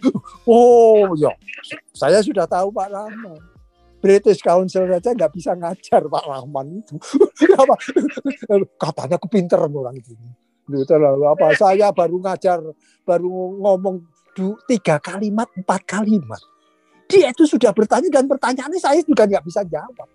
oh, 0.50 1.12
ya. 1.16 1.30
Saya 1.92 2.20
sudah 2.24 2.48
tahu 2.48 2.72
Pak 2.72 2.88
Rahman. 2.88 3.40
British 4.04 4.44
Council 4.44 4.84
saja 4.84 5.16
nggak 5.16 5.32
bisa 5.32 5.56
ngajar 5.56 6.02
Pak 6.04 6.24
Rahman 6.28 6.84
itu. 6.84 6.96
apa? 7.62 7.74
Katanya 8.76 9.16
aku 9.16 9.28
pinter 9.32 9.60
orang 9.60 9.96
itu. 9.96 10.12
Lalu 10.68 11.24
apa? 11.28 11.52
Saya 11.56 11.92
baru 11.92 12.20
ngajar, 12.20 12.60
baru 13.04 13.30
ngomong 13.60 14.04
tiga 14.68 15.00
kalimat, 15.00 15.48
empat 15.56 15.84
kalimat. 15.88 16.40
Dia 17.04 17.32
itu 17.32 17.44
sudah 17.44 17.72
bertanya 17.76 18.08
dan 18.08 18.24
pertanyaannya 18.24 18.80
saya 18.80 19.00
juga 19.04 19.28
nggak 19.28 19.44
bisa 19.44 19.60
jawab 19.68 20.08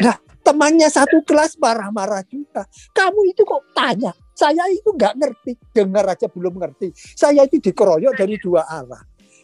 Iya. 0.00 0.14
Temannya 0.42 0.90
satu 0.90 1.22
kelas 1.22 1.56
marah-marah 1.56 2.26
juga. 2.26 2.66
Kamu 2.92 3.20
itu 3.30 3.46
kok 3.46 3.62
tanya? 3.72 4.12
Saya 4.34 4.66
itu 4.68 4.90
nggak 4.90 5.14
ngerti, 5.16 5.52
dengar 5.70 6.04
aja 6.10 6.26
belum 6.26 6.58
ngerti. 6.58 6.92
Saya 7.14 7.46
itu 7.46 7.62
dikeroyok 7.62 8.14
dari 8.18 8.36
dua 8.42 8.66
arah. 8.66 9.02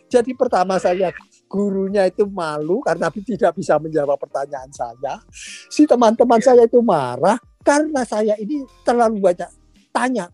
Jadi 0.09 0.33
pertama 0.33 0.81
saya 0.81 1.13
gurunya 1.47 2.09
itu 2.09 2.25
malu 2.25 2.81
karena 2.81 3.13
tidak 3.13 3.53
bisa 3.57 3.77
menjawab 3.77 4.17
pertanyaan 4.17 4.73
saya. 4.73 5.21
Si 5.69 5.85
teman-teman 5.85 6.41
saya 6.41 6.65
itu 6.65 6.81
marah 6.81 7.37
karena 7.61 8.03
saya 8.09 8.35
ini 8.41 8.65
terlalu 8.83 9.21
banyak 9.21 9.51
tanya. 9.93 10.33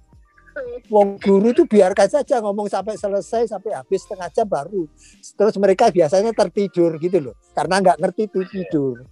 Wong 0.87 1.18
guru 1.18 1.50
itu 1.50 1.66
biarkan 1.66 2.06
saja 2.06 2.38
ngomong 2.38 2.71
sampai 2.71 2.94
selesai 2.94 3.50
sampai 3.50 3.75
habis 3.75 4.06
setengah 4.06 4.30
jam 4.30 4.47
baru. 4.47 4.87
Terus 5.35 5.59
mereka 5.59 5.90
biasanya 5.90 6.30
tertidur 6.30 6.94
gitu 7.02 7.18
loh, 7.18 7.35
karena 7.50 7.83
nggak 7.83 7.99
ngerti 7.99 8.23
itu 8.30 8.40
tidur. 8.47 9.02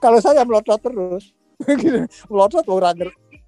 Kalau 0.00 0.18
saya 0.18 0.42
melotot 0.48 0.80
terus, 0.80 1.36
gitu, 1.80 2.08
melotot 2.32 2.64
orang. 2.72 2.96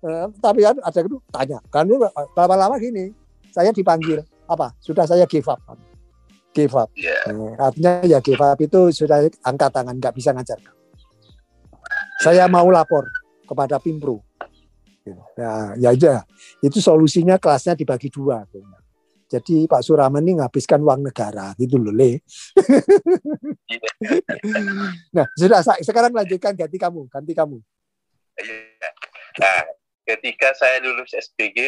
Eh, 0.03 0.27
tapi 0.43 0.67
kan 0.67 0.77
ada 0.83 0.99
itu 1.01 1.19
tanya, 1.31 1.59
kan 1.71 1.87
lama-lama 2.37 2.77
gini, 2.77 3.15
saya 3.55 3.73
dipanggil 3.73 4.21
apa? 4.51 4.75
Sudah 4.83 5.09
saya 5.09 5.25
give 5.25 5.47
up, 5.49 5.63
give 6.53 6.75
up. 6.77 6.93
Iya. 6.93 7.33
Eh, 7.33 7.53
artinya 7.57 7.93
ya 8.05 8.19
give 8.21 8.43
up 8.43 8.59
itu 8.61 8.93
sudah 8.93 9.25
angkat 9.47 9.71
tangan, 9.73 9.97
nggak 9.97 10.15
bisa 10.15 10.35
ngajar. 10.35 10.59
Saya 12.23 12.47
mau 12.47 12.69
lapor 12.71 13.09
kepada 13.49 13.83
Pimpro. 13.83 14.23
Nah, 15.35 15.75
ya 15.75 15.91
aja. 15.91 16.23
Itu 16.63 16.79
solusinya 16.79 17.35
kelasnya 17.35 17.75
dibagi 17.75 18.07
dua. 18.07 18.47
Jadi 19.33 19.65
Pak 19.65 19.81
Suraman 19.81 20.21
ini 20.21 20.37
nghabiskan 20.37 20.85
uang 20.85 21.09
negara 21.09 21.57
gitu 21.57 21.81
loh, 21.81 21.89
Le. 21.89 22.21
nah, 25.17 25.25
sudah 25.33 25.65
sekarang 25.81 26.13
lanjutkan 26.13 26.53
ganti 26.53 26.77
kamu, 26.77 27.09
ganti 27.09 27.33
kamu. 27.33 27.57
Iya. 28.37 28.89
Nah, 29.41 29.61
ketika 30.05 30.53
saya 30.53 30.85
lulus 30.85 31.17
SPG, 31.17 31.59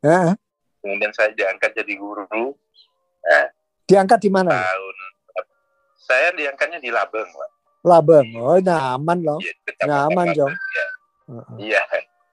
Ya, 0.00 0.32
kemudian 0.80 1.12
saya 1.12 1.28
diangkat 1.36 1.76
jadi 1.76 1.92
guru 1.96 2.56
diangkat 3.84 4.20
di 4.24 4.30
mana? 4.32 4.48
tahun 4.64 4.96
saya 6.00 6.28
diangkatnya 6.32 6.80
di 6.80 6.88
Labeng, 6.88 7.28
Pak. 7.28 7.50
Labeng. 7.84 8.28
Oh, 8.36 8.56
nyaman 8.60 9.18
loh. 9.24 9.38
Iya, 9.40 9.52
kecamatan 9.64 9.88
Nyaman, 9.88 10.26
Labeng, 10.26 10.36
Jong. 10.36 10.52
ya. 10.52 10.86
Heeh. 11.30 11.56
Iya. 11.68 11.82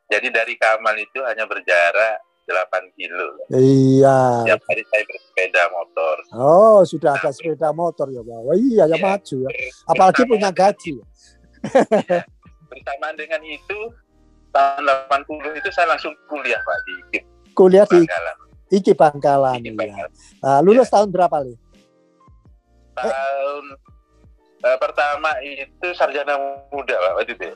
Jadi 0.08 0.28
dari 0.32 0.56
Kamal 0.56 0.96
itu 0.96 1.20
hanya 1.28 1.44
berjarak 1.44 2.24
8 2.48 2.96
kilo. 2.96 3.28
Iya. 3.52 4.48
Tiap 4.48 4.62
hari 4.72 4.84
saya 4.88 5.04
bersepeda 5.04 5.64
motor. 5.76 6.16
Oh, 6.32 6.80
sudah 6.88 7.20
ada 7.20 7.30
sepeda 7.36 7.70
motor 7.76 8.08
ya, 8.08 8.24
Pak. 8.24 8.40
Wah, 8.48 8.56
iya, 8.56 8.84
ya 8.88 8.96
maju 8.96 9.36
ya. 9.44 9.52
Apalagi 9.84 10.22
punya 10.24 10.50
gaji. 10.56 10.96
Bersamaan 12.72 13.16
dengan 13.20 13.42
itu 13.44 13.80
tahun 14.56 14.84
80 15.12 15.60
itu 15.60 15.70
saya 15.76 15.92
langsung 15.92 16.16
kuliah 16.32 16.60
Pak 16.64 16.78
di 16.88 16.92
IKIP 17.04 17.24
Kuliah 17.58 17.86
di 17.90 18.00
Bangkalan. 18.06 18.38
Iki 18.70 18.92
Bangkalan. 18.96 19.60
IKIP 19.60 19.68
Iya. 19.68 19.76
Bangkalan. 19.76 20.12
Nah, 20.40 20.60
lulus 20.64 20.88
tahun 20.88 21.10
berapa, 21.12 21.36
Li? 21.44 21.56
Tahun 22.98 23.64
eh, 24.64 24.78
pertama 24.82 25.30
itu 25.44 25.88
sarjana 25.94 26.38
muda 26.72 26.96
Pak 26.96 27.12
waktu 27.20 27.34
itu. 27.36 27.50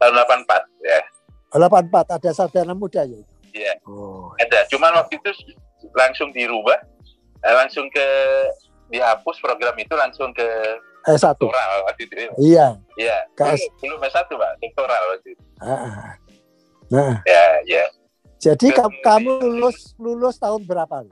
Tahun 0.00 0.12
84 0.12 0.64
ya. 0.84 1.00
84 1.52 2.16
ada 2.16 2.30
sarjana 2.32 2.72
muda 2.72 3.02
ya. 3.04 3.20
Iya. 3.56 3.72
Oh. 3.88 4.28
Ada. 4.36 4.68
Cuman 4.68 4.92
waktu 5.00 5.16
itu 5.16 5.30
langsung 5.96 6.28
dirubah, 6.30 6.76
eh, 7.40 7.54
langsung 7.56 7.88
ke 7.88 8.06
dihapus 8.86 9.40
program 9.40 9.74
itu 9.80 9.94
langsung 9.96 10.30
ke 10.30 10.44
S1. 11.08 11.38
doktoral 11.40 11.86
waktu 11.88 12.02
itu. 12.04 12.14
Iya. 12.36 12.76
Iya. 13.00 13.16
KS. 13.32 13.64
Belum, 13.80 13.96
belum 13.96 14.00
S1 14.12 14.26
Pak, 14.28 14.52
doktoral 14.60 15.02
waktu 15.16 15.28
itu. 15.32 15.42
Ah. 15.62 16.12
Nah, 16.86 17.18
Ya, 17.26 17.44
ya. 17.66 17.84
jadi 18.38 18.70
kamu, 19.02 19.42
lulus 19.42 19.96
lulus 19.98 20.38
tahun 20.38 20.62
berapa? 20.62 21.02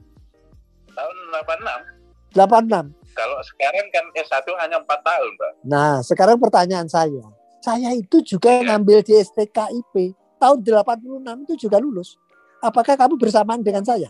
Tahun 0.94 1.16
86. 1.34 1.82
86. 2.30 2.94
Kalau 3.14 3.38
sekarang 3.42 3.86
kan 3.90 4.04
S1 4.14 4.46
hanya 4.58 4.78
4 4.82 5.00
tahun, 5.02 5.30
Pak. 5.34 5.52
Nah, 5.66 5.98
sekarang 6.02 6.38
pertanyaan 6.38 6.86
saya. 6.86 7.22
Saya 7.58 7.90
itu 7.94 8.20
juga 8.22 8.60
Iya. 8.60 8.74
ngambil 8.74 9.02
di 9.02 9.14
STKIP. 9.18 10.14
Tahun 10.38 10.58
86 10.60 11.42
itu 11.48 11.66
juga 11.66 11.78
lulus. 11.80 12.18
Apakah 12.64 12.96
kamu 12.96 13.20
bersamaan 13.20 13.60
dengan 13.60 13.84
saya? 13.84 14.08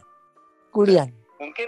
Kuliah. 0.71 1.11
Mungkin 1.43 1.67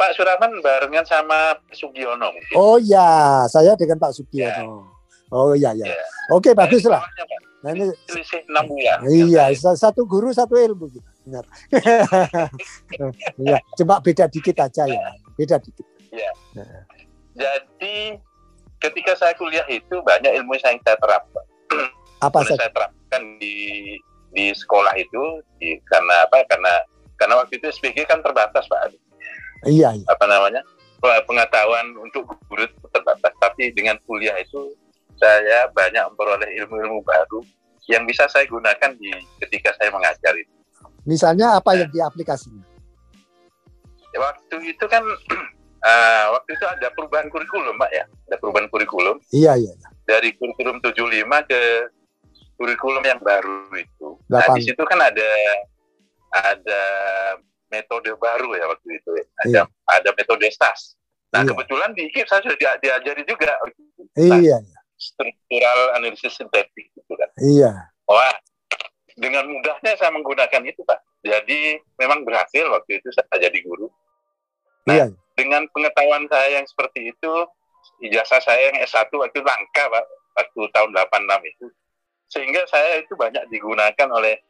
Pak 0.00 0.16
Suraman 0.16 0.64
barengan 0.64 1.04
sama 1.04 1.60
Pak 1.60 1.76
Sugiono 1.76 2.32
mungkin. 2.32 2.54
Oh 2.56 2.80
ya, 2.80 3.44
saya 3.52 3.76
dengan 3.76 4.00
Pak 4.00 4.16
Sugiono. 4.16 4.88
Oh 5.28 5.52
iya 5.52 5.76
ya. 5.76 5.92
Iya. 5.92 6.04
Oke, 6.32 6.56
bagus 6.56 6.88
lah. 6.88 7.04
Nah, 7.62 7.70
ini 7.72 7.86
Selisih 8.10 8.42
6 8.50 8.66
bulan. 8.66 8.96
Iya, 9.06 9.44
sa- 9.54 9.78
satu 9.78 10.02
guru 10.02 10.32
satu 10.34 10.56
ilmu 10.58 10.88
gitu. 10.90 11.08
Benar. 11.28 11.44
Iya, 13.40 13.58
cuma 13.78 14.02
beda 14.02 14.26
dikit 14.28 14.56
aja 14.58 14.84
ya. 14.84 15.00
Beda 15.38 15.56
dikit. 15.56 15.86
Jadi 17.32 18.18
ketika 18.76 19.12
saya 19.16 19.32
kuliah 19.38 19.64
itu 19.70 20.02
banyak 20.04 20.32
ilmu 20.42 20.52
yang 20.58 20.76
saya 20.82 20.96
terapkan. 20.98 21.44
Apa 22.20 22.44
saja? 22.44 22.66
saya 22.66 22.70
terapkan 22.70 23.22
di 23.40 23.54
di 24.32 24.50
sekolah 24.56 24.96
itu 24.96 25.44
di, 25.60 25.76
karena 25.86 26.24
apa? 26.26 26.44
Karena 26.48 26.72
karena 27.20 27.38
waktu 27.38 27.60
itu 27.60 27.70
SPG 27.70 28.08
kan 28.08 28.18
terbatas 28.24 28.66
Pak. 28.66 28.96
Iya, 29.68 29.94
iya. 29.94 30.06
Apa 30.10 30.26
namanya? 30.26 30.64
pengetahuan 31.02 31.98
untuk 31.98 32.30
guru 32.46 32.62
terbatas. 32.94 33.34
Tapi 33.42 33.74
dengan 33.74 33.98
kuliah 34.06 34.38
itu 34.38 34.70
saya 35.18 35.66
banyak 35.74 36.02
memperoleh 36.14 36.46
ilmu-ilmu 36.62 37.02
baru 37.02 37.42
yang 37.90 38.06
bisa 38.06 38.30
saya 38.30 38.46
gunakan 38.46 38.94
di 38.94 39.10
ketika 39.42 39.74
saya 39.74 39.90
mengajar 39.90 40.30
itu. 40.38 40.54
Misalnya 41.02 41.58
apa 41.58 41.74
yang 41.74 41.90
diaplikasinya? 41.90 42.62
Ya, 44.14 44.18
waktu 44.22 44.56
itu 44.70 44.84
kan 44.86 45.02
eh, 45.82 46.24
waktu 46.38 46.50
itu 46.54 46.66
ada 46.70 46.86
perubahan 46.94 47.26
kurikulum, 47.26 47.74
Mbak 47.74 47.90
ya. 47.90 48.04
Ada 48.30 48.36
perubahan 48.38 48.68
kurikulum 48.70 49.18
Iya, 49.34 49.58
iya. 49.58 49.72
iya. 49.74 49.88
dari 50.06 50.30
kurikulum 50.38 50.78
75 50.78 51.50
ke 51.50 51.60
kurikulum 52.62 53.02
yang 53.02 53.18
baru 53.18 53.66
itu. 53.74 54.22
Nah, 54.30 54.38
Delapan. 54.38 54.54
di 54.54 54.62
situ 54.62 54.82
kan 54.86 54.98
ada 55.02 55.30
ada 56.30 56.82
metode 57.66 58.14
baru 58.14 58.54
ya 58.54 58.70
waktu 58.70 58.88
itu. 59.02 59.10
ya. 59.18 59.24
Ada 59.42 59.60
ada 59.98 60.10
metode 60.14 60.46
SAS. 60.46 60.94
Nah, 61.34 61.42
Iya. 61.42 61.50
kebetulan 61.50 61.90
di 61.96 62.06
IKIP 62.06 62.26
saya 62.30 62.40
sudah 62.44 62.54
dia- 62.60 62.78
diajari 62.78 63.24
juga 63.26 63.50
Iya, 64.14 64.36
iya. 64.38 64.56
struktural 64.94 65.96
analisis 65.96 66.36
sintetik 66.36 66.92
gitu 66.92 67.12
kan. 67.18 67.30
Iya. 67.40 67.72
Wah, 68.06 68.36
dengan 69.16 69.48
mudahnya 69.48 69.96
saya 69.96 70.12
menggunakan 70.12 70.62
itu, 70.62 70.84
Pak. 70.84 71.00
Jadi 71.24 71.80
memang 71.98 72.22
berhasil 72.22 72.68
waktu 72.68 73.00
itu 73.00 73.08
saya 73.10 73.48
jadi 73.48 73.58
guru. 73.64 73.88
Nah, 74.86 74.94
Iya. 74.94 75.06
dengan 75.34 75.64
pengetahuan 75.72 76.28
saya 76.28 76.60
yang 76.60 76.66
seperti 76.68 77.10
itu, 77.10 77.32
ijazah 78.04 78.38
saya 78.44 78.70
yang 78.70 78.78
S1 78.84 79.10
waktu 79.16 79.32
itu 79.32 79.42
langka, 79.42 79.84
Pak, 79.88 80.04
waktu 80.36 80.60
tahun 80.70 80.90
86 80.92 81.40
itu. 81.48 81.66
Sehingga 82.32 82.64
saya 82.64 83.04
itu 83.04 83.12
banyak 83.12 83.44
digunakan 83.52 84.08
oleh 84.08 84.40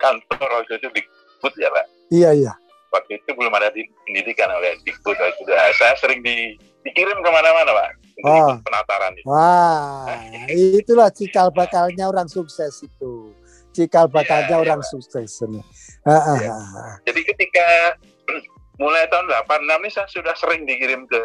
kantor 0.00 0.48
waktu 0.48 0.80
itu 0.80 0.88
Dikbud 0.88 1.54
ya, 1.60 1.68
Pak. 1.68 1.86
Iya, 2.08 2.30
iya. 2.32 2.52
Waktu 2.88 3.20
itu 3.20 3.30
belum 3.36 3.52
ada 3.52 3.68
di 3.68 3.84
pendidikan 4.08 4.48
oleh 4.48 4.80
Dikbud. 4.82 5.12
Waktu 5.12 5.36
itu. 5.36 5.52
Nah, 5.52 5.68
saya 5.76 5.92
sering 6.00 6.24
di, 6.24 6.56
dikirim 6.82 7.20
ke 7.20 7.30
mana-mana, 7.30 7.68
Pak. 7.68 7.90
Untuk 8.22 8.32
Oh. 8.32 8.56
penataran 8.64 9.12
itu. 9.16 9.24
Wah, 9.24 10.08
itulah 10.48 11.08
cikal 11.08 11.48
bakalnya 11.48 12.08
orang 12.08 12.28
sukses 12.28 12.80
itu. 12.80 13.32
Cikal 13.72 14.08
bakalnya 14.08 14.56
Iya, 14.56 14.62
orang 14.62 14.80
iya. 14.84 14.88
sukses 14.88 15.32
ini. 15.42 15.60
Ah, 16.04 16.12
ah, 16.12 16.36
Iya. 16.38 16.52
ah. 16.52 16.94
Jadi 17.08 17.20
ketika 17.24 17.96
mulai 18.82 19.08
tahun 19.08 19.32
86 19.32 19.80
ini 19.80 19.90
saya 19.90 20.08
sudah 20.08 20.34
sering 20.36 20.68
dikirim 20.68 21.08
ke 21.08 21.20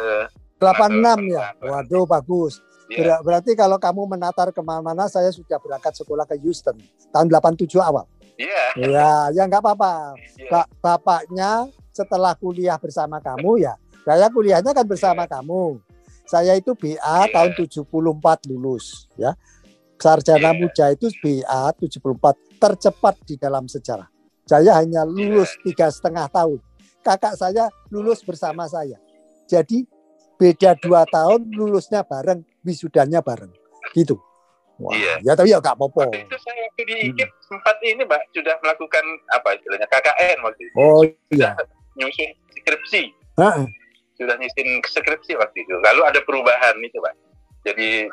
86 0.58 1.28
ya. 1.28 1.52
Waduh, 1.60 2.08
bagus. 2.08 2.58
Ya, 2.88 3.18
Ber- 3.18 3.22
berarti 3.24 3.52
kalau 3.52 3.76
kamu 3.76 4.16
menatar 4.16 4.48
ke 4.50 4.60
mana-mana, 4.60 5.06
saya 5.06 5.28
sudah 5.28 5.56
berangkat 5.56 5.92
sekolah 5.94 6.24
ke 6.24 6.36
Houston 6.40 6.76
tahun 7.10 7.28
87 7.28 7.78
awal. 7.78 8.04
Iya, 8.38 8.64
Ya, 8.78 9.10
ya 9.34 9.42
nggak 9.44 9.60
apa-apa. 9.60 10.14
iya. 10.38 10.46
Ba- 10.48 10.70
bapaknya 10.78 11.66
setelah 11.90 12.32
kuliah 12.38 12.78
bersama 12.78 13.18
kamu 13.18 13.58
ya, 13.60 13.74
saya 14.06 14.30
kuliahnya 14.30 14.70
kan 14.70 14.86
bersama 14.86 15.26
kamu. 15.26 15.82
Saya 16.24 16.54
itu 16.54 16.76
BA 16.76 16.94
Iya. 17.00 17.32
tahun 17.32 17.50
74 17.56 18.44
lulus 18.46 19.08
ya. 19.16 19.32
Sarjana 19.98 20.54
Iya. 20.54 20.60
muda 20.60 20.86
itu 20.94 21.08
BA 21.18 21.72
74 21.74 22.36
tercepat 22.60 23.18
di 23.26 23.34
dalam 23.34 23.66
sejarah. 23.66 24.06
Saya 24.46 24.76
hanya 24.78 25.02
lulus 25.02 25.56
Iya. 25.58 25.62
tiga 25.66 25.86
setengah 25.90 26.28
tahun. 26.30 26.60
Kakak 27.02 27.34
saya 27.34 27.66
lulus 27.90 28.20
bersama 28.22 28.68
saya. 28.68 29.00
Jadi 29.48 29.88
beda 30.38 30.78
dua 30.78 31.02
tahun 31.04 31.50
lulusnya 31.50 32.06
bareng, 32.06 32.46
wisudanya 32.62 33.18
bareng. 33.20 33.50
Gitu. 33.92 34.14
Wah, 34.78 34.94
Iya. 34.94 35.14
ya 35.26 35.32
tapi 35.34 35.50
ya 35.50 35.58
nggak 35.58 35.74
apa-apa. 35.74 36.06
Waktu 36.06 36.22
itu 36.22 36.36
saya 36.38 36.62
waktu 36.62 36.82
di 36.86 36.94
IKIP 37.10 37.30
sempat 37.42 37.76
ini 37.82 38.06
Mbak 38.06 38.22
sudah 38.30 38.54
melakukan 38.62 39.04
apa 39.34 39.58
istilahnya 39.58 39.86
KKN 39.90 40.36
waktu 40.46 40.62
itu. 40.62 40.74
Oh 40.78 41.02
iya. 41.34 41.50
Nyusun 41.98 42.30
skripsi, 42.54 43.02
Heeh. 43.42 43.66
sudah 44.14 44.38
nyusun 44.38 44.68
skripsi 44.86 45.34
waktu 45.34 45.66
itu. 45.66 45.74
Lalu 45.82 46.00
ada 46.06 46.22
perubahan 46.22 46.78
itu 46.78 46.94
Pak. 47.02 47.14
Jadi 47.66 48.06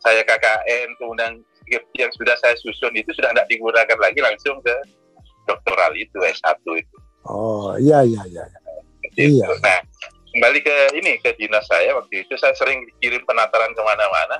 saya 0.00 0.24
KKN 0.24 0.96
kemudian 0.96 1.36
skripsi 1.60 1.96
yang 2.00 2.12
sudah 2.16 2.32
saya 2.40 2.56
susun 2.56 2.96
itu 2.96 3.12
sudah 3.12 3.28
tidak 3.36 3.52
digunakan 3.52 3.98
lagi 4.00 4.24
langsung 4.24 4.56
ke 4.64 4.72
doktoral 5.44 5.92
itu 5.92 6.16
S1 6.16 6.56
itu. 6.80 6.96
Oh 7.28 7.76
iya 7.76 8.00
iya 8.08 8.24
iya. 8.24 8.44
Iya. 9.20 9.52
Nah, 9.60 9.80
kembali 10.28 10.58
ke 10.60 10.74
ini 10.94 11.12
ke 11.18 11.32
dinas 11.34 11.64
saya 11.64 11.96
waktu 11.96 12.22
itu 12.22 12.34
saya 12.36 12.52
sering 12.54 12.84
dikirim 12.84 13.24
penataran 13.24 13.72
ke 13.72 13.82
mana-mana. 13.82 14.36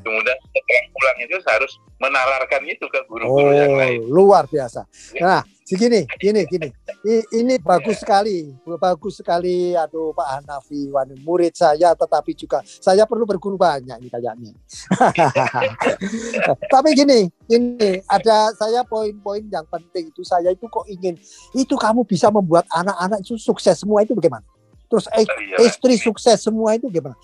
Kemudian 0.00 0.36
setelah 0.38 0.84
pulang 0.94 1.18
itu 1.20 1.36
saya 1.42 1.54
harus 1.58 1.72
menalarkan 1.98 2.62
itu 2.64 2.86
ke 2.86 2.98
Oh, 2.98 3.04
guru-guru 3.10 3.50
yang 3.52 3.74
lain. 3.74 4.00
luar 4.06 4.44
biasa. 4.46 4.86
Ya. 5.14 5.22
Nah, 5.22 5.40
segini, 5.66 6.06
gini, 6.16 6.46
gini. 6.46 6.68
I- 7.02 7.26
ini 7.34 7.58
bagus 7.58 7.98
sekali, 7.98 8.54
bagus 8.78 9.18
sekali. 9.18 9.74
Aduh, 9.74 10.14
Pak 10.14 10.28
Hanafi, 10.38 10.86
Wan, 10.90 11.10
murid 11.26 11.54
saya, 11.54 11.94
tetapi 11.94 12.34
juga 12.34 12.62
saya 12.64 13.02
perlu 13.02 13.26
berguru 13.26 13.58
banyak 13.58 13.98
ini 13.98 14.08
kayaknya. 14.08 14.52
tapi 16.72 16.94
gini, 16.94 17.26
ini 17.50 17.98
ada 18.06 18.54
saya 18.54 18.86
poin-poin 18.86 19.42
yang 19.50 19.66
penting 19.66 20.10
itu 20.14 20.22
saya 20.22 20.54
itu 20.54 20.66
kok 20.70 20.86
ingin 20.86 21.18
itu 21.52 21.74
kamu 21.74 22.06
bisa 22.06 22.30
membuat 22.30 22.64
anak-anak 22.70 23.22
itu 23.22 23.34
sukses 23.34 23.78
semua 23.82 24.06
itu 24.06 24.14
bagaimana? 24.14 24.44
Terus 24.88 25.04
eh, 25.12 25.24
Iya, 25.24 25.56
istri 25.64 25.94
sukses 25.96 26.40
semua 26.40 26.74
itu 26.74 26.88
gimana? 26.88 27.14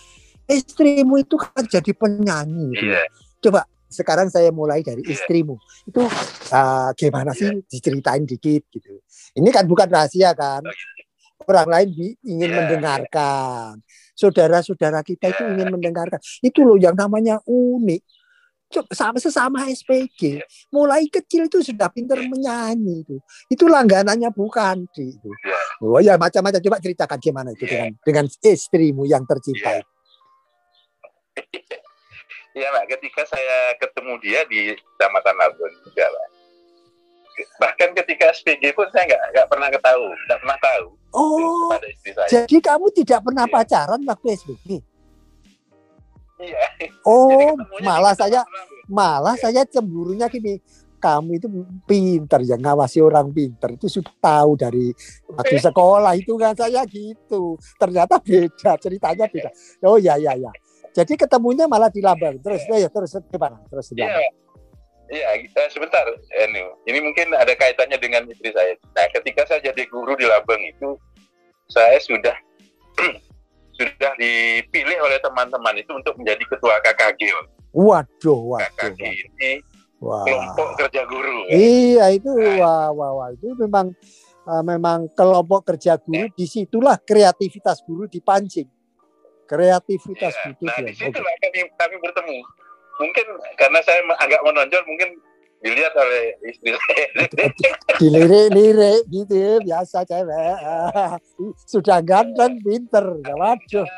Istrimu 0.45 1.17
itu 1.17 1.35
kan 1.35 1.65
jadi 1.65 1.91
penyanyi. 1.91 2.77
gitu. 2.77 2.93
Iya. 2.93 3.03
Coba 3.41 3.61
sekarang 3.89 4.29
saya 4.29 4.51
mulai 4.51 4.85
dari 4.85 5.01
Iya. 5.01 5.17
istrimu. 5.17 5.57
Itu 5.85 6.05
ah, 6.51 6.93
gimana 6.93 7.33
sih 7.33 7.65
diceritain 7.65 8.23
dikit 8.23 8.69
gitu. 8.69 9.01
Ini 9.35 9.49
kan 9.49 9.65
bukan 9.65 9.89
rahasia 9.89 10.33
kan. 10.33 10.61
Orang 11.45 11.69
lain 11.69 11.89
bi- 11.91 12.17
ingin 12.23 12.49
Iya, 12.49 12.57
mendengarkan. 12.59 13.81
Saudara-saudara 14.15 15.01
kita 15.01 15.29
itu 15.29 15.43
Iya. 15.43 15.51
ingin 15.57 15.69
mendengarkan. 15.73 16.21
Itu 16.41 16.63
loh 16.63 16.77
yang 16.77 16.95
namanya 16.95 17.41
unik. 17.45 18.01
Sama 18.91 19.19
sesama 19.19 19.69
SPG. 19.69 20.41
Iya. 20.41 20.47
Mulai 20.69 21.07
kecil 21.07 21.47
itu 21.47 21.63
sudah 21.63 21.87
pinter 21.87 22.19
menyanyi 22.19 23.05
itu. 23.05 23.17
Itu 23.47 23.69
langganannya 23.69 24.31
bukan 24.31 24.89
itu. 24.91 25.31
Iya. 25.45 25.59
Oh 25.81 26.01
ya 26.01 26.15
macam-macam 26.17 26.59
coba 26.59 26.81
ceritakan 26.81 27.19
gimana 27.21 27.53
itu 27.53 27.65
Iya. 27.65 27.71
dengan 27.71 27.91
dengan 28.03 28.25
istrimu 28.43 29.05
yang 29.05 29.23
tercinta. 29.23 29.71
Iya. 29.71 29.85
Iya 32.55 32.71
Pak, 32.71 32.85
ketika 32.89 33.27
saya 33.27 33.75
ketemu 33.77 34.13
dia 34.19 34.41
di 34.47 34.61
Kecamatan 34.73 35.35
Labun 35.35 35.71
juga 35.83 36.07
Pak. 36.07 36.27
Bahkan 37.59 37.89
ketika 37.99 38.31
SPG 38.31 38.71
pun 38.73 38.87
saya 38.95 39.11
nggak 39.11 39.23
nggak 39.35 39.47
pernah 39.51 39.69
ketahu, 39.69 40.07
nggak 40.07 40.39
pernah 40.39 40.59
tahu 40.63 40.87
Oh, 41.11 41.67
pada 41.67 41.87
istri 41.87 42.15
saya. 42.15 42.31
jadi 42.31 42.57
kamu 42.63 42.87
tidak 42.95 43.21
pernah 43.23 43.43
Iya. 43.43 43.55
pacaran 43.59 44.01
waktu 44.07 44.27
SBG? 44.39 44.71
Iya. 46.41 46.59
Oh, 47.09 47.53
malah 47.85 48.17
Labun. 48.17 48.43
malah 48.89 49.37
saya 49.37 49.63
cemburunya 49.69 50.27
gini. 50.29 50.59
Kamu 50.97 51.37
itu 51.37 51.53
pinter 51.85 52.41
ya 52.49 52.57
ngawasi 52.57 53.05
orang 53.05 53.29
pinter 53.29 53.77
itu 53.77 53.93
sudah 53.93 54.09
tahu 54.25 54.57
dari 54.57 54.89
waktu 55.29 55.61
sekolah 55.61 56.17
itu 56.17 56.33
kan 56.41 56.57
saya 56.57 56.81
gitu. 56.89 57.61
Ternyata 57.77 58.17
beda 58.25 58.81
ceritanya 58.81 59.29
beda. 59.29 59.53
Oh 59.85 60.01
ya 60.01 60.17
ya 60.17 60.33
ya. 60.33 60.49
Jadi 60.97 61.13
ketemunya 61.21 61.69
malah 61.69 61.93
di 61.93 62.01
Lambang. 62.01 62.41
Terus 62.41 62.65
ya 62.73 62.89
terus 62.89 63.13
gimana? 63.29 63.61
Terus 63.69 63.93
Iya. 63.93 64.09
Lambang. 64.09 64.33
Iya, 65.13 65.27
eh, 65.37 65.69
sebentar. 65.69 66.09
Ini, 66.33 66.61
ini 66.89 66.99
mungkin 67.05 67.37
ada 67.37 67.53
kaitannya 67.53 68.01
dengan 68.01 68.25
istri 68.25 68.49
saya. 68.57 68.73
Nah, 68.97 69.05
ketika 69.13 69.45
saya 69.45 69.61
jadi 69.61 69.85
guru 69.93 70.17
di 70.17 70.25
Labang 70.25 70.65
itu, 70.65 70.97
saya 71.69 72.01
sudah 72.01 72.33
sudah 73.75 74.13
dipilih 74.17 74.99
oleh 75.03 75.19
teman-teman 75.19 75.75
itu 75.79 75.91
untuk 75.95 76.15
menjadi 76.19 76.45
ketua 76.47 76.79
KKG. 76.83 77.23
Waduh, 77.75 78.41
waduh. 78.55 78.71
KKG 78.79 79.03
ini 79.03 79.53
Wah. 79.99 80.23
kelompok 80.23 80.69
kerja 80.79 81.03
guru. 81.09 81.39
Iya 81.51 82.13
itu 82.15 82.31
wah 82.61 82.93
wah 82.95 83.11
wah 83.19 83.29
itu 83.35 83.51
memang 83.59 83.91
uh, 84.47 84.63
memang 84.63 85.11
kelompok 85.17 85.75
kerja 85.75 85.99
guru 85.99 86.31
di 86.33 86.47
situlah 86.47 87.01
kreativitas 87.03 87.83
guru 87.83 88.07
dipancing 88.07 88.69
kreativitas 89.45 90.33
Iya. 90.35 90.55
guru 90.57 90.67
Nah, 90.69 90.79
di 90.85 90.95
situ 90.97 91.19
lah 91.21 91.35
kami, 91.41 91.61
kami 91.77 91.95
bertemu. 92.01 92.39
Mungkin 92.95 93.27
karena 93.59 93.79
saya 93.83 94.01
agak 94.23 94.41
menonjol, 94.47 94.83
mungkin 94.87 95.19
dilihat 95.65 95.97
oleh 95.97 96.37
istri 96.45 96.77
dilirik-lirik 98.01 99.09
gitu 99.09 99.33
ya, 99.33 99.55
biasa 99.65 100.05
cewek. 100.05 100.57
Sudah 101.73 102.05
ganteng 102.05 102.61
pinter. 102.61 103.17
Ya, 103.25 103.33
waduh. 103.33 103.89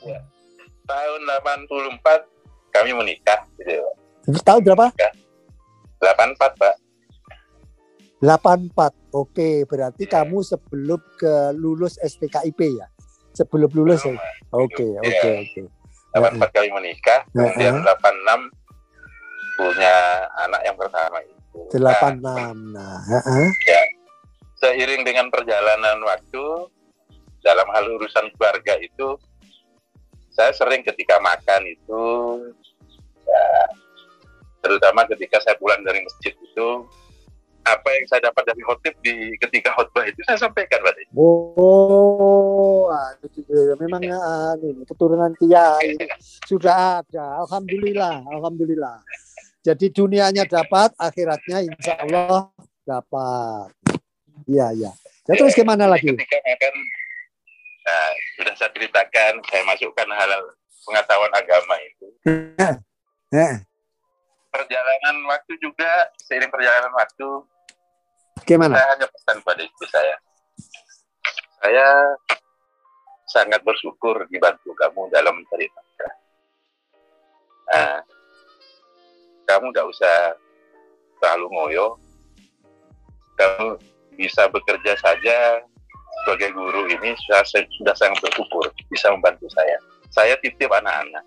Ya. 0.00 0.18
Tahun 0.88 1.20
84 1.28 2.00
kami 2.72 2.90
menikah 2.96 3.44
gitu. 3.60 3.84
tahun 4.40 4.64
berapa? 4.64 4.88
84, 6.00 6.40
Pak. 6.56 6.74
84 8.24 9.12
oke 9.12 9.48
berarti 9.68 10.08
Iya. 10.08 10.12
kamu 10.16 10.40
sebelum 10.40 11.00
ke 11.20 11.52
lulus 11.52 12.00
STKIP 12.00 12.80
ya? 12.80 12.88
Sebelum 13.36 13.68
lulus 13.76 14.00
ya? 14.08 14.16
Oke 14.48 14.80
Iya. 14.80 15.00
oke 15.04 15.28
oke. 15.44 15.60
84 16.16 16.56
kali 16.56 16.68
menikah, 16.72 17.20
kemudian 17.34 17.82
86 17.84 18.48
punya 19.54 19.96
anak 20.46 20.60
yang 20.66 20.76
pertama 20.78 21.18
itu. 21.22 21.60
Nah, 21.78 21.94
86 21.96 22.74
nah 22.74 22.98
heeh. 23.06 23.48
seiring 24.58 25.02
dengan 25.06 25.30
perjalanan 25.30 26.02
waktu 26.02 26.44
dalam 27.44 27.68
hal 27.70 27.84
urusan 27.94 28.32
keluarga 28.34 28.74
itu 28.80 29.14
saya 30.34 30.50
sering 30.50 30.82
ketika 30.82 31.20
makan 31.22 31.62
itu 31.68 32.04
ya, 33.22 33.46
terutama 34.64 35.06
ketika 35.06 35.38
saya 35.44 35.54
pulang 35.60 35.84
dari 35.86 36.02
masjid 36.02 36.34
itu 36.34 36.68
apa 37.64 37.88
yang 37.96 38.04
saya 38.06 38.28
dapat 38.28 38.44
dari 38.52 38.62
khotib 38.62 38.94
di 39.00 39.32
ketika 39.40 39.72
khotbah 39.72 40.04
itu 40.04 40.20
saya 40.28 40.36
sampaikan 40.36 40.84
Pak. 40.84 40.94
Oh, 41.16 42.92
juga. 43.32 43.74
memang 43.80 44.04
anu, 44.04 44.84
keturunan 44.84 45.32
kiai 45.40 45.96
sudah 46.44 47.00
ada. 47.00 47.40
Alhamdulillah, 47.44 48.20
alhamdulillah. 48.28 49.00
Jadi 49.64 49.88
dunianya 49.96 50.44
dapat, 50.44 50.92
akhiratnya 51.00 51.64
insya 51.64 51.96
Allah 52.04 52.52
dapat. 52.84 53.72
Iya, 54.44 54.76
iya. 54.76 54.92
Ya, 55.24 55.32
terus 55.40 55.56
gimana 55.56 55.88
lagi? 55.88 56.12
Ketika 56.12 56.36
makan, 56.44 56.74
nah, 57.88 58.10
sudah 58.36 58.54
saya 58.60 58.70
ceritakan, 58.76 59.40
saya 59.48 59.62
masukkan 59.64 60.04
hal 60.12 60.30
pengetahuan 60.84 61.32
agama 61.32 61.74
itu. 61.80 62.06
Eh, 63.32 63.56
Perjalanan 64.52 65.16
waktu 65.26 65.56
juga, 65.58 66.12
seiring 66.20 66.52
perjalanan 66.52 66.92
waktu, 66.92 67.26
gimana? 68.44 68.76
saya 68.78 68.88
hanya 68.96 69.06
pesan 69.08 69.36
pada 69.42 69.62
istri 69.64 69.86
saya. 69.90 70.16
Saya 71.64 71.86
sangat 73.32 73.60
bersyukur 73.64 74.28
dibantu 74.30 74.76
kamu 74.76 75.10
dalam 75.10 75.34
mencari 75.34 75.66
nafkah. 75.72 76.12
Nah, 77.64 77.98
kamu 79.48 79.72
tidak 79.72 79.86
usah 79.90 80.16
terlalu 81.18 81.46
ngoyo. 81.50 81.86
Kamu 83.34 83.80
bisa 84.14 84.46
bekerja 84.46 84.94
saja 85.02 85.64
sebagai 86.22 86.54
guru 86.54 86.86
ini 86.86 87.16
sudah, 87.26 87.42
sudah 87.50 87.94
sangat 87.98 88.22
bersyukur 88.22 88.70
bisa 88.86 89.10
membantu 89.10 89.50
saya. 89.50 89.76
Saya 90.14 90.38
titip 90.38 90.70
anak-anak. 90.70 91.24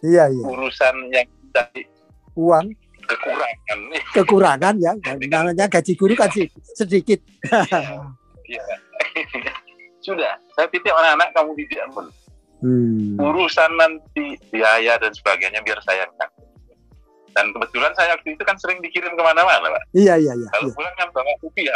Iya, 0.00 0.30
iya. 0.30 0.44
Urusan 0.46 0.94
yang 1.10 1.26
dari 1.50 1.84
Uang 2.38 2.72
kekurangan 3.10 3.78
kekurangan 4.14 4.74
ya. 4.78 4.92
Namanya 5.26 5.66
gaji 5.66 5.92
guru 5.98 6.14
kan 6.14 6.30
sih 6.30 6.46
sedikit. 6.78 7.18
Iya. 8.50 8.62
Sudah, 10.00 10.32
saya 10.56 10.66
titip 10.72 10.90
anak-anak 10.90 11.28
kamu 11.36 11.50
didik 11.60 11.78
pun. 11.92 12.06
Hmm. 12.60 13.16
Urusan 13.16 13.72
nanti 13.76 14.36
biaya 14.52 14.96
dan 15.00 15.12
sebagainya 15.14 15.60
biar 15.64 15.80
saya 15.84 16.04
yang 16.04 16.12
tanggung. 16.16 16.48
Dan 17.30 17.46
kebetulan 17.54 17.94
saya 17.94 18.18
waktu 18.18 18.34
itu 18.34 18.42
kan 18.42 18.58
sering 18.58 18.82
dikirim 18.82 19.14
ke 19.14 19.22
mana-mana, 19.22 19.70
Pak. 19.70 19.82
Iya, 19.94 20.18
iya, 20.18 20.34
iya. 20.34 20.48
Kalau 20.50 20.66
iya. 20.66 20.74
pulang 20.74 20.94
kan 20.98 21.08
bawa 21.14 21.32
kopi 21.38 21.62
ya. 21.62 21.74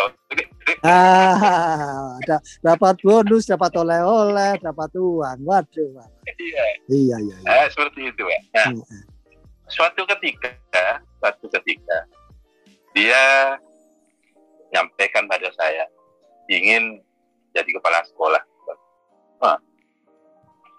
Ah, 0.83 2.19
ada 2.19 2.37
dapat 2.61 2.99
bonus, 3.07 3.47
dapat 3.47 3.71
oleh-oleh, 3.79 4.59
dapat 4.59 4.91
uang. 4.99 5.39
Waduh. 5.47 5.89
Pak. 5.95 6.09
Iya, 6.37 6.65
Iya, 6.91 7.17
iya, 7.17 7.17
iya. 7.23 7.37
nah, 7.47 7.67
seperti 7.71 8.11
itu, 8.11 8.23
Pak. 8.27 8.41
Nah, 8.51 8.67
Hmm. 8.75 9.14
Suatu 9.75 10.07
ketika, 10.07 10.55
suatu 11.19 11.51
ketika 11.51 12.07
dia 12.95 13.59
nyampaikan 14.71 15.27
pada 15.27 15.51
saya 15.59 15.91
ingin 16.47 17.03
jadi 17.51 17.71
kepala 17.75 17.99
sekolah. 18.07 18.43
Wah, 19.43 19.59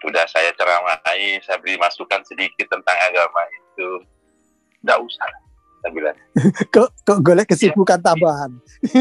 sudah 0.00 0.24
saya 0.28 0.52
ceramai, 0.56 1.40
saya 1.44 1.60
beri 1.60 1.76
masukan 1.76 2.24
sedikit 2.24 2.72
tentang 2.72 2.96
agama 3.04 3.44
itu. 3.52 3.88
Tidak 4.80 4.98
usah, 5.00 5.30
saya 5.84 5.90
bilang. 5.92 6.16
Kok 6.74 6.88
kok 7.04 7.18
golek 7.20 7.48
kesibukan 7.50 8.00
tambahan. 8.00 8.52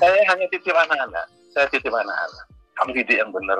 saya 0.00 0.20
hanya 0.28 0.46
titip 0.52 0.76
anak-anak. 0.76 1.26
Saya 1.50 1.66
titip 1.72 1.90
anak-anak. 1.90 2.44
Kamu 2.78 2.90
didik 2.94 3.18
yang 3.18 3.30
benar. 3.34 3.58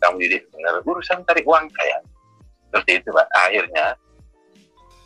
Kamu 0.00 0.16
didik 0.20 0.48
yang 0.48 0.52
benar. 0.54 0.72
Urusan 0.84 1.24
cari 1.28 1.42
uang 1.44 1.68
kayak. 1.76 2.00
Seperti 2.76 3.00
itu, 3.00 3.08
Pak. 3.08 3.24
Akhirnya, 3.32 3.86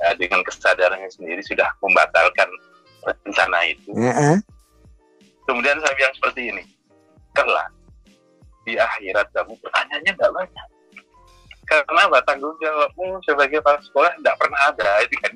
ya, 0.03 0.11
dengan 0.19 0.43
kesadarannya 0.43 1.07
sendiri 1.07 1.39
sudah 1.47 1.71
membatalkan 1.79 2.51
rencana 3.07 3.59
itu. 3.71 3.95
Heeh. 3.95 4.43
Kemudian 5.47 5.79
saya 5.79 5.95
bilang 5.95 6.15
seperti 6.19 6.51
ini. 6.51 6.67
Kelak, 7.31 7.71
di 8.67 8.75
akhirat 8.75 9.31
kamu 9.31 9.55
pertanyaannya 9.63 10.13
nggak 10.19 10.35
banyak. 10.35 10.69
Karena 11.71 12.11
apa? 12.11 12.19
tanggung 12.27 12.59
jawabmu 12.59 13.23
sebagai 13.23 13.63
kepala 13.63 13.79
sekolah 13.79 14.11
tidak 14.19 14.37
pernah 14.43 14.61
ada. 14.75 14.91
Itu 15.07 15.15
kan. 15.23 15.33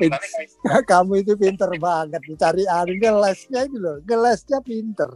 Kamu 0.96 1.12
itu 1.20 1.36
pinter 1.36 1.68
banget 1.76 2.24
mencari 2.24 2.64
anu 2.64 2.96
ngelesnya 2.96 3.68
itu 3.68 3.76
loh, 3.76 4.00
ngelesnya 4.08 4.64
pinter. 4.64 5.12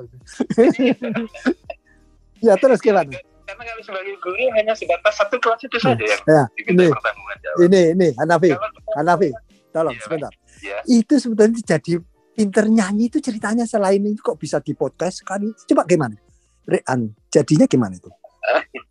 ya 2.44 2.52
terus 2.60 2.84
gimana? 2.84 3.16
Karena 3.48 3.64
kalau 3.64 3.80
sebagai 3.80 4.12
guru 4.20 4.44
hanya 4.52 4.76
sebatas 4.76 5.14
satu 5.16 5.40
kelas 5.40 5.64
itu 5.64 5.78
saja 5.80 6.04
yang 6.04 6.20
Ya, 6.28 6.44
diminta 6.52 6.84
ini. 6.84 6.92
pertanggungan 6.92 7.36
jawab. 7.40 7.56
Ini 7.64 7.80
ini 7.96 8.08
Hanafi, 8.12 8.48
Kalau- 8.52 8.72
Hanafi, 8.92 9.28
tolong 9.72 9.94
Iya, 9.96 10.02
sebentar. 10.04 10.32
Iya. 10.60 10.76
Itu 10.84 11.14
sebenarnya 11.16 11.60
jadi 11.64 11.92
pinter 12.36 12.64
nyanyi 12.68 13.08
itu 13.08 13.18
ceritanya 13.18 13.64
selain 13.64 14.04
itu 14.04 14.20
kok 14.20 14.36
bisa 14.36 14.60
di 14.60 14.76
podcast 14.76 15.24
kan? 15.24 15.40
Coba 15.64 15.88
gimana? 15.88 16.12
Rean, 16.62 17.08
jadinya 17.32 17.64
gimana 17.64 17.96
itu? 17.96 18.12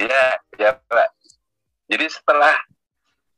Iya, 0.00 0.24
ya 0.56 0.70
Pak. 0.80 1.08
Jadi 1.84 2.06
setelah 2.08 2.56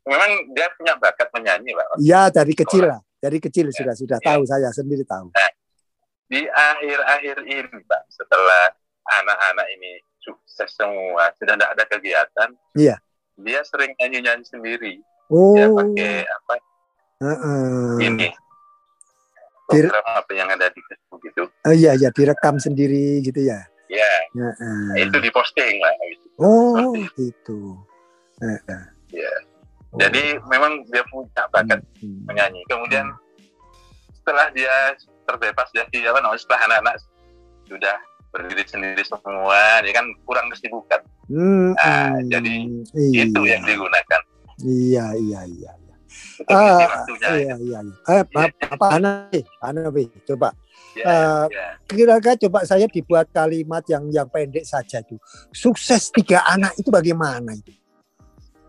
memang 0.05 0.31
dia 0.53 0.71
punya 0.77 0.95
bakat 0.95 1.27
menyanyi 1.33 1.73
Pak. 1.73 1.87
Ya 1.99 2.29
dari 2.29 2.55
kecil 2.55 2.87
lah, 2.87 3.01
dari 3.19 3.41
kecil 3.41 3.67
sudah 3.73 3.97
sudah 3.97 4.19
Ya. 4.21 4.27
tahu 4.31 4.47
saya 4.47 4.71
sendiri 4.71 5.03
tahu. 5.03 5.33
Di 6.29 6.47
akhir-akhir 6.47 7.37
ini 7.43 7.81
Pak, 7.83 8.03
setelah 8.09 8.77
anak-anak 9.05 9.67
ini 9.71 9.91
sukses 10.19 10.71
semua, 10.73 11.31
sudah 11.37 11.55
tidak 11.55 11.71
ada 11.73 11.85
kegiatan. 11.89 12.49
Iya. 12.73 12.97
Dia 13.37 13.61
sering 13.65 13.93
nyanyi-nyanyi 13.97 14.45
sendiri. 14.45 14.95
Oh, 15.27 15.57
Dia 15.57 15.67
pakai 15.69 16.23
apa 16.23 16.55
heeh. 17.19 17.97
ini 18.03 18.29
Dir- 19.67 19.89
program 19.89 20.07
apa 20.13 20.33
yang 20.33 20.49
ada 20.49 20.69
di 20.69 20.81
Facebook 20.83 21.23
itu. 21.25 21.43
Oh 21.65 21.73
iya 21.73 21.95
ya 21.95 22.11
direkam 22.11 22.59
sendiri 22.59 23.19
gitu 23.21 23.41
ya. 23.41 23.65
Ya, 23.89 24.13
Heeh. 24.33 25.05
itu 25.05 25.17
diposting 25.19 25.77
lah. 25.79 25.93
gitu. 26.03 26.27
Oh, 26.41 26.93
gitu. 27.13 27.61
Eh, 28.41 28.61
eh. 28.67 28.85
Ya. 29.13 29.33
Oh. 29.93 30.01
Jadi 30.01 30.41
memang 30.47 30.81
dia 30.89 31.05
punya 31.07 31.45
bakat 31.49 31.81
Hmm. 32.01 32.25
menyanyi. 32.25 32.65
Kemudian 32.65 33.05
setelah 34.15 34.49
dia 34.51 34.97
terbebas 35.23 35.69
dari 35.71 36.01
apa 36.03 36.19
namanya 36.19 36.41
setelah 36.41 36.61
anak-anak 36.67 36.97
sudah 37.65 37.97
berdiri 38.33 38.65
sendiri 38.65 39.03
semua, 39.05 39.85
dia 39.85 39.93
kan 39.93 40.09
kurang 40.25 40.49
kesibukan. 40.49 41.01
Hmm, 41.29 41.77
Ah, 41.77 42.17
hmm. 42.17 42.33
jadi 42.33 42.55
iya. 42.97 43.23
Itu 43.29 43.41
yang 43.45 43.63
digunakan. 43.63 44.21
Iya, 44.65 45.05
iya, 45.21 45.41
iya. 45.45 45.73
iya. 45.77 45.95
Ah, 46.49 46.81
waktunya. 46.81 47.29
iya, 47.37 47.55
iya, 47.61 47.79
iya. 47.79 47.81
Eh, 48.09 48.23
Pak, 48.27 48.47
Pak 48.75 48.91
Hanafi, 48.91 49.41
Hanafi, 49.61 50.05
coba. 50.25 50.51
Ya, 50.93 51.05
Eh, 51.05 51.45
ya. 51.49 51.67
Kira-kira 51.89 52.35
coba 52.49 52.59
saya 52.65 52.85
dibuat 52.89 53.29
kalimat 53.33 53.85
yang 53.89 54.09
yang 54.09 54.29
pendek 54.29 54.65
saja 54.65 55.01
itu. 55.01 55.17
Sukses 55.53 56.09
tiga 56.13 56.45
anak 56.45 56.77
itu 56.77 56.89
bagaimana 56.89 57.53
itu? 57.53 57.73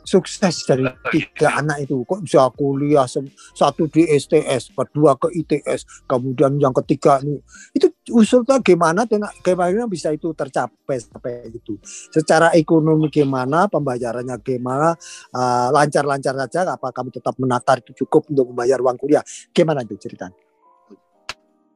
Sukses 0.03 0.67
dari 0.67 0.83
tiga 1.09 1.63
anak 1.63 1.87
itu 1.87 2.03
kok 2.03 2.21
bisa 2.21 2.51
kuliah 2.53 3.07
satu 3.55 3.87
di 3.87 4.03
STS, 4.07 4.75
kedua 4.75 5.15
ke 5.15 5.31
ITS, 5.31 6.05
kemudian 6.05 6.59
yang 6.59 6.75
ketiga 6.83 7.23
ini 7.23 7.39
itu 7.71 7.87
usulnya 8.11 8.59
gimana 8.59 9.07
dan 9.07 9.23
gimana 9.39 9.87
bisa 9.87 10.11
itu 10.11 10.35
tercapai 10.35 10.99
sampai 10.99 11.47
itu? 11.55 11.79
Secara 12.11 12.51
ekonomi 12.51 13.07
gimana, 13.07 13.71
pembayarannya 13.71 14.35
gimana, 14.43 14.91
eh, 15.31 15.67
lancar-lancar 15.71 16.35
saja? 16.47 16.75
Apa 16.75 16.91
kamu 16.91 17.15
tetap 17.15 17.39
menakar 17.39 17.79
itu 17.79 18.03
cukup 18.03 18.27
untuk 18.27 18.51
membayar 18.51 18.83
uang 18.83 18.99
kuliah? 18.99 19.23
Gimana 19.55 19.87
itu 19.87 19.95
ceritanya? 19.95 20.35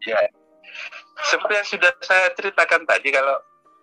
Ya. 0.03 0.19
Seperti 1.17 1.53
yang 1.55 1.67
sudah 1.67 1.91
saya 2.03 2.27
ceritakan 2.35 2.85
tadi, 2.85 3.09
kalau 3.09 3.37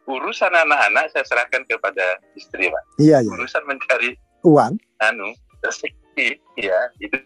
urusan 0.05 0.53
anak-anak 0.53 1.11
saya 1.11 1.25
serahkan 1.25 1.65
kepada 1.65 2.21
istri, 2.37 2.69
Pak. 2.69 2.83
Iya, 3.01 3.25
iya. 3.25 3.31
Urusan 3.33 3.65
mencari 3.65 4.15
Uang. 4.45 4.77
anu 5.01 5.33
rezeki, 5.61 6.37
ya 6.55 6.79
itu 6.99 7.17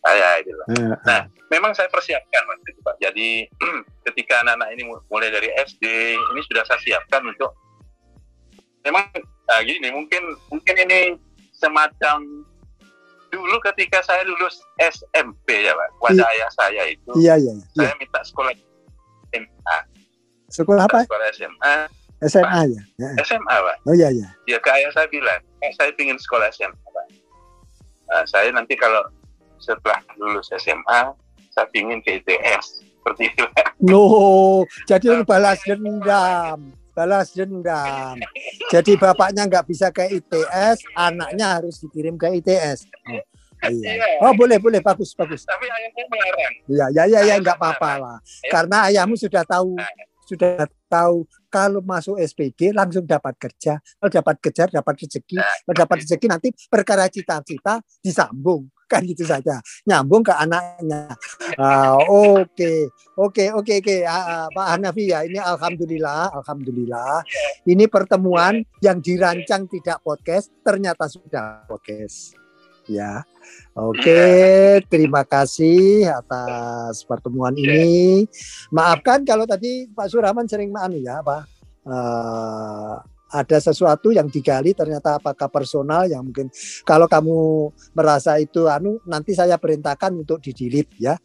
saya 0.00 0.40
itu. 0.40 0.50
Eh, 0.72 0.96
Nah, 1.02 1.22
memang 1.48 1.70
saya 1.70 1.86
persiapkan 1.86 2.42
waktu 2.42 2.66
itu, 2.66 2.80
Pak. 2.80 2.96
Jadi 2.98 3.28
ketika 4.06 4.42
anak-anak 4.42 4.68
ini 4.72 4.82
mu- 4.84 5.04
mulai 5.06 5.28
dari 5.28 5.48
SD, 5.54 5.84
ini 6.16 6.40
sudah 6.42 6.64
saya 6.64 6.80
siapkan 6.80 7.22
untuk 7.22 7.54
memang 8.82 9.06
nah, 9.46 9.60
gini, 9.62 9.88
mungkin 9.88 10.22
mungkin 10.48 10.74
ini 10.80 11.14
semacam 11.52 12.18
dulu 13.28 13.56
ketika 13.62 14.02
saya 14.02 14.24
lulus 14.24 14.58
SMP 14.76 15.62
ya, 15.62 15.72
Pak. 15.72 15.88
Kepada 15.94 16.24
ayah 16.28 16.50
saya 16.50 16.82
itu, 16.84 17.10
Iya, 17.14 17.38
iya, 17.38 17.52
iya. 17.54 17.64
saya 17.78 17.92
minta 17.96 18.20
sekolah 18.20 18.52
SMA. 19.30 19.78
Sekolah 20.50 20.84
apa? 20.84 21.06
Sekolah 21.06 21.26
SMA, 21.32 21.74
SMA 22.26 22.60
ya. 22.70 22.82
Ya. 22.98 23.10
SMA, 23.26 23.56
Pak. 23.56 23.76
Oh 23.86 23.94
iya 23.94 24.08
iya. 24.14 24.28
Ya 24.46 24.58
ke 24.62 24.70
ayah 24.70 24.90
saya 24.94 25.06
bilang, 25.10 25.42
"Pak, 25.58 25.72
saya 25.74 25.90
ingin 25.98 26.18
sekolah 26.18 26.46
SMA, 26.54 26.74
Pak. 26.74 27.06
Nah, 28.12 28.24
saya 28.28 28.52
nanti 28.52 28.76
kalau 28.76 29.02
setelah 29.62 29.98
lulus 30.18 30.50
SMA, 30.58 31.14
saya 31.54 31.66
ingin 31.72 31.98
ke 32.02 32.20
ITS. 32.20 32.82
Seperti 32.82 33.32
itu, 33.34 33.44
Pak. 33.56 33.74
No, 33.82 34.62
jadi 34.86 35.18
lu 35.18 35.26
balas 35.26 35.58
dendam, 35.66 36.70
balas 36.94 37.34
dendam. 37.34 38.16
Jadi 38.70 38.94
bapaknya 38.94 39.46
nggak 39.50 39.66
bisa 39.66 39.90
ke 39.90 40.06
ITS, 40.06 40.86
anaknya 40.94 41.58
harus 41.58 41.82
dikirim 41.82 42.14
ke 42.14 42.30
ITS. 42.38 42.86
Oh, 43.62 43.70
iya. 43.70 44.18
Oh 44.22 44.34
boleh 44.34 44.58
boleh 44.58 44.82
bagus 44.82 45.14
bagus. 45.14 45.46
Tapi 45.46 45.70
ayahnya 45.70 46.04
melarang. 46.10 46.54
Iya 46.66 46.86
ya 46.90 47.02
ya 47.06 47.20
ya 47.30 47.34
nggak 47.38 47.58
apa-apa 47.58 47.90
lah. 47.98 48.18
Karena 48.50 48.90
ayahmu 48.90 49.14
sudah 49.14 49.46
tahu 49.46 49.78
sudah 50.32 50.64
tahu 50.88 51.28
kalau 51.52 51.84
masuk 51.84 52.16
SPG 52.16 52.72
langsung 52.72 53.04
dapat 53.04 53.36
kerja, 53.36 53.76
kalau 54.00 54.10
dapat 54.10 54.36
kerja 54.40 54.62
dapat 54.72 54.94
rezeki, 55.04 55.36
kalau 55.36 55.76
dapat 55.76 55.96
rezeki 56.00 56.26
nanti 56.32 56.48
perkara 56.72 57.08
cita-cita 57.12 57.84
disambung. 58.00 58.64
Kan 58.92 59.08
gitu 59.08 59.24
saja, 59.24 59.56
nyambung 59.88 60.20
ke 60.20 60.36
anaknya. 60.36 61.16
Ah, 61.56 61.96
Oke, 61.96 62.92
oke, 63.16 63.48
oke, 63.56 63.80
oke, 63.80 63.96
Ah, 64.04 64.44
ah, 64.44 64.46
Pak 64.52 64.66
Hanafi 64.76 65.08
ya, 65.08 65.24
ini 65.24 65.40
alhamdulillah, 65.40 66.28
alhamdulillah, 66.36 67.24
ini 67.64 67.88
pertemuan 67.88 68.60
yang 68.84 69.00
dirancang 69.00 69.64
tidak 69.72 69.96
podcast, 70.04 70.52
ternyata 70.60 71.08
sudah 71.08 71.64
podcast. 71.64 72.41
Ya, 72.92 73.24
oke, 73.72 74.20
terima 74.86 75.24
kasih 75.24 76.04
atas 76.04 77.00
pertemuan 77.08 77.56
ini. 77.56 78.28
Maafkan 78.68 79.24
kalau 79.24 79.48
tadi 79.48 79.88
Pak 79.88 80.12
Surahman 80.12 80.44
sering 80.44 80.68
anu 80.76 81.00
ya, 81.00 81.24
apa 81.24 81.48
eh, 81.88 82.94
ada 83.32 83.58
sesuatu 83.58 84.12
yang 84.12 84.28
digali 84.28 84.76
ternyata 84.76 85.16
apakah 85.16 85.48
personal 85.48 86.04
yang 86.04 86.20
mungkin 86.20 86.52
kalau 86.84 87.08
kamu 87.08 87.72
merasa 87.96 88.36
itu 88.36 88.68
anu 88.68 89.00
nanti 89.08 89.32
saya 89.32 89.56
perintahkan 89.56 90.12
untuk 90.12 90.44
didilit 90.44 90.92
ya. 91.00 91.16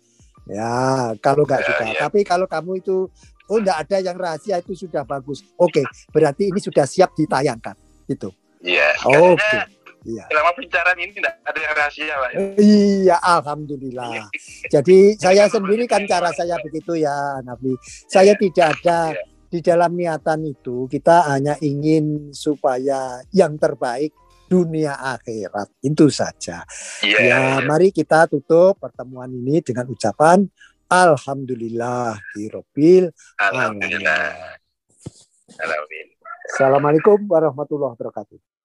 Ya, 0.47 1.11
kalau 1.19 1.43
nggak 1.43 1.59
Ya, 1.59 1.67
suka. 1.67 1.83
ya. 1.83 1.99
Tapi 2.07 2.23
kalau 2.23 2.47
kamu 2.47 2.79
itu 2.79 3.11
oh 3.51 3.57
nggak 3.59 3.77
ada 3.83 3.97
yang 3.99 4.15
rahasia 4.15 4.63
itu 4.63 4.87
sudah 4.87 5.03
bagus. 5.03 5.43
Oke, 5.59 5.83
berarti 6.15 6.47
ini 6.47 6.63
sudah 6.63 6.87
siap 6.87 7.11
ditayangkan. 7.19 7.75
Itu. 8.07 8.31
Iya. 8.63 8.95
Oke. 9.03 9.43
Kayaknya 9.43 9.76
Iya. 10.07 10.23
Selama 10.31 10.49
pembicaraan 10.55 10.97
ini 11.03 11.11
tidak 11.11 11.33
ada 11.43 11.59
yang 11.59 11.73
rahasia, 11.75 12.13
Pak. 12.15 12.31
Iya, 12.55 13.17
alhamdulillah. 13.19 14.31
Jadi 14.71 15.19
saya 15.19 15.51
sendiri 15.51 15.83
kan 15.83 16.07
cara 16.07 16.31
saya 16.31 16.55
begitu 16.63 16.95
ya, 16.95 17.43
Nabi. 17.43 17.75
Saya 18.07 18.31
tidak 18.39 18.79
ada 18.79 19.11
Iya. 19.11 19.23
di 19.51 19.59
dalam 19.59 19.91
niatan 19.99 20.47
itu 20.47 20.87
kita 20.87 21.27
hanya 21.27 21.59
ingin 21.59 22.31
supaya 22.31 23.19
yang 23.35 23.59
terbaik 23.59 24.15
dunia 24.47 24.95
akhirat 24.95 25.75
itu 25.83 26.07
saja. 26.07 26.63
Iya. 27.03 27.19
Ya, 27.19 27.37
iya. 27.59 27.67
mari 27.67 27.91
kita 27.91 28.31
tutup 28.31 28.79
pertemuan 28.79 29.27
ini 29.27 29.59
dengan 29.59 29.91
ucapan 29.91 30.47
Alhamdulillah 30.87 32.15
Hirobil. 32.31 33.11
Alhamdulillah. 33.43 34.55
Alhamdulillah. 35.59 36.15
Assalamualaikum 36.47 37.27
warahmatullahi 37.27 37.91
wabarakatuh. 37.99 38.56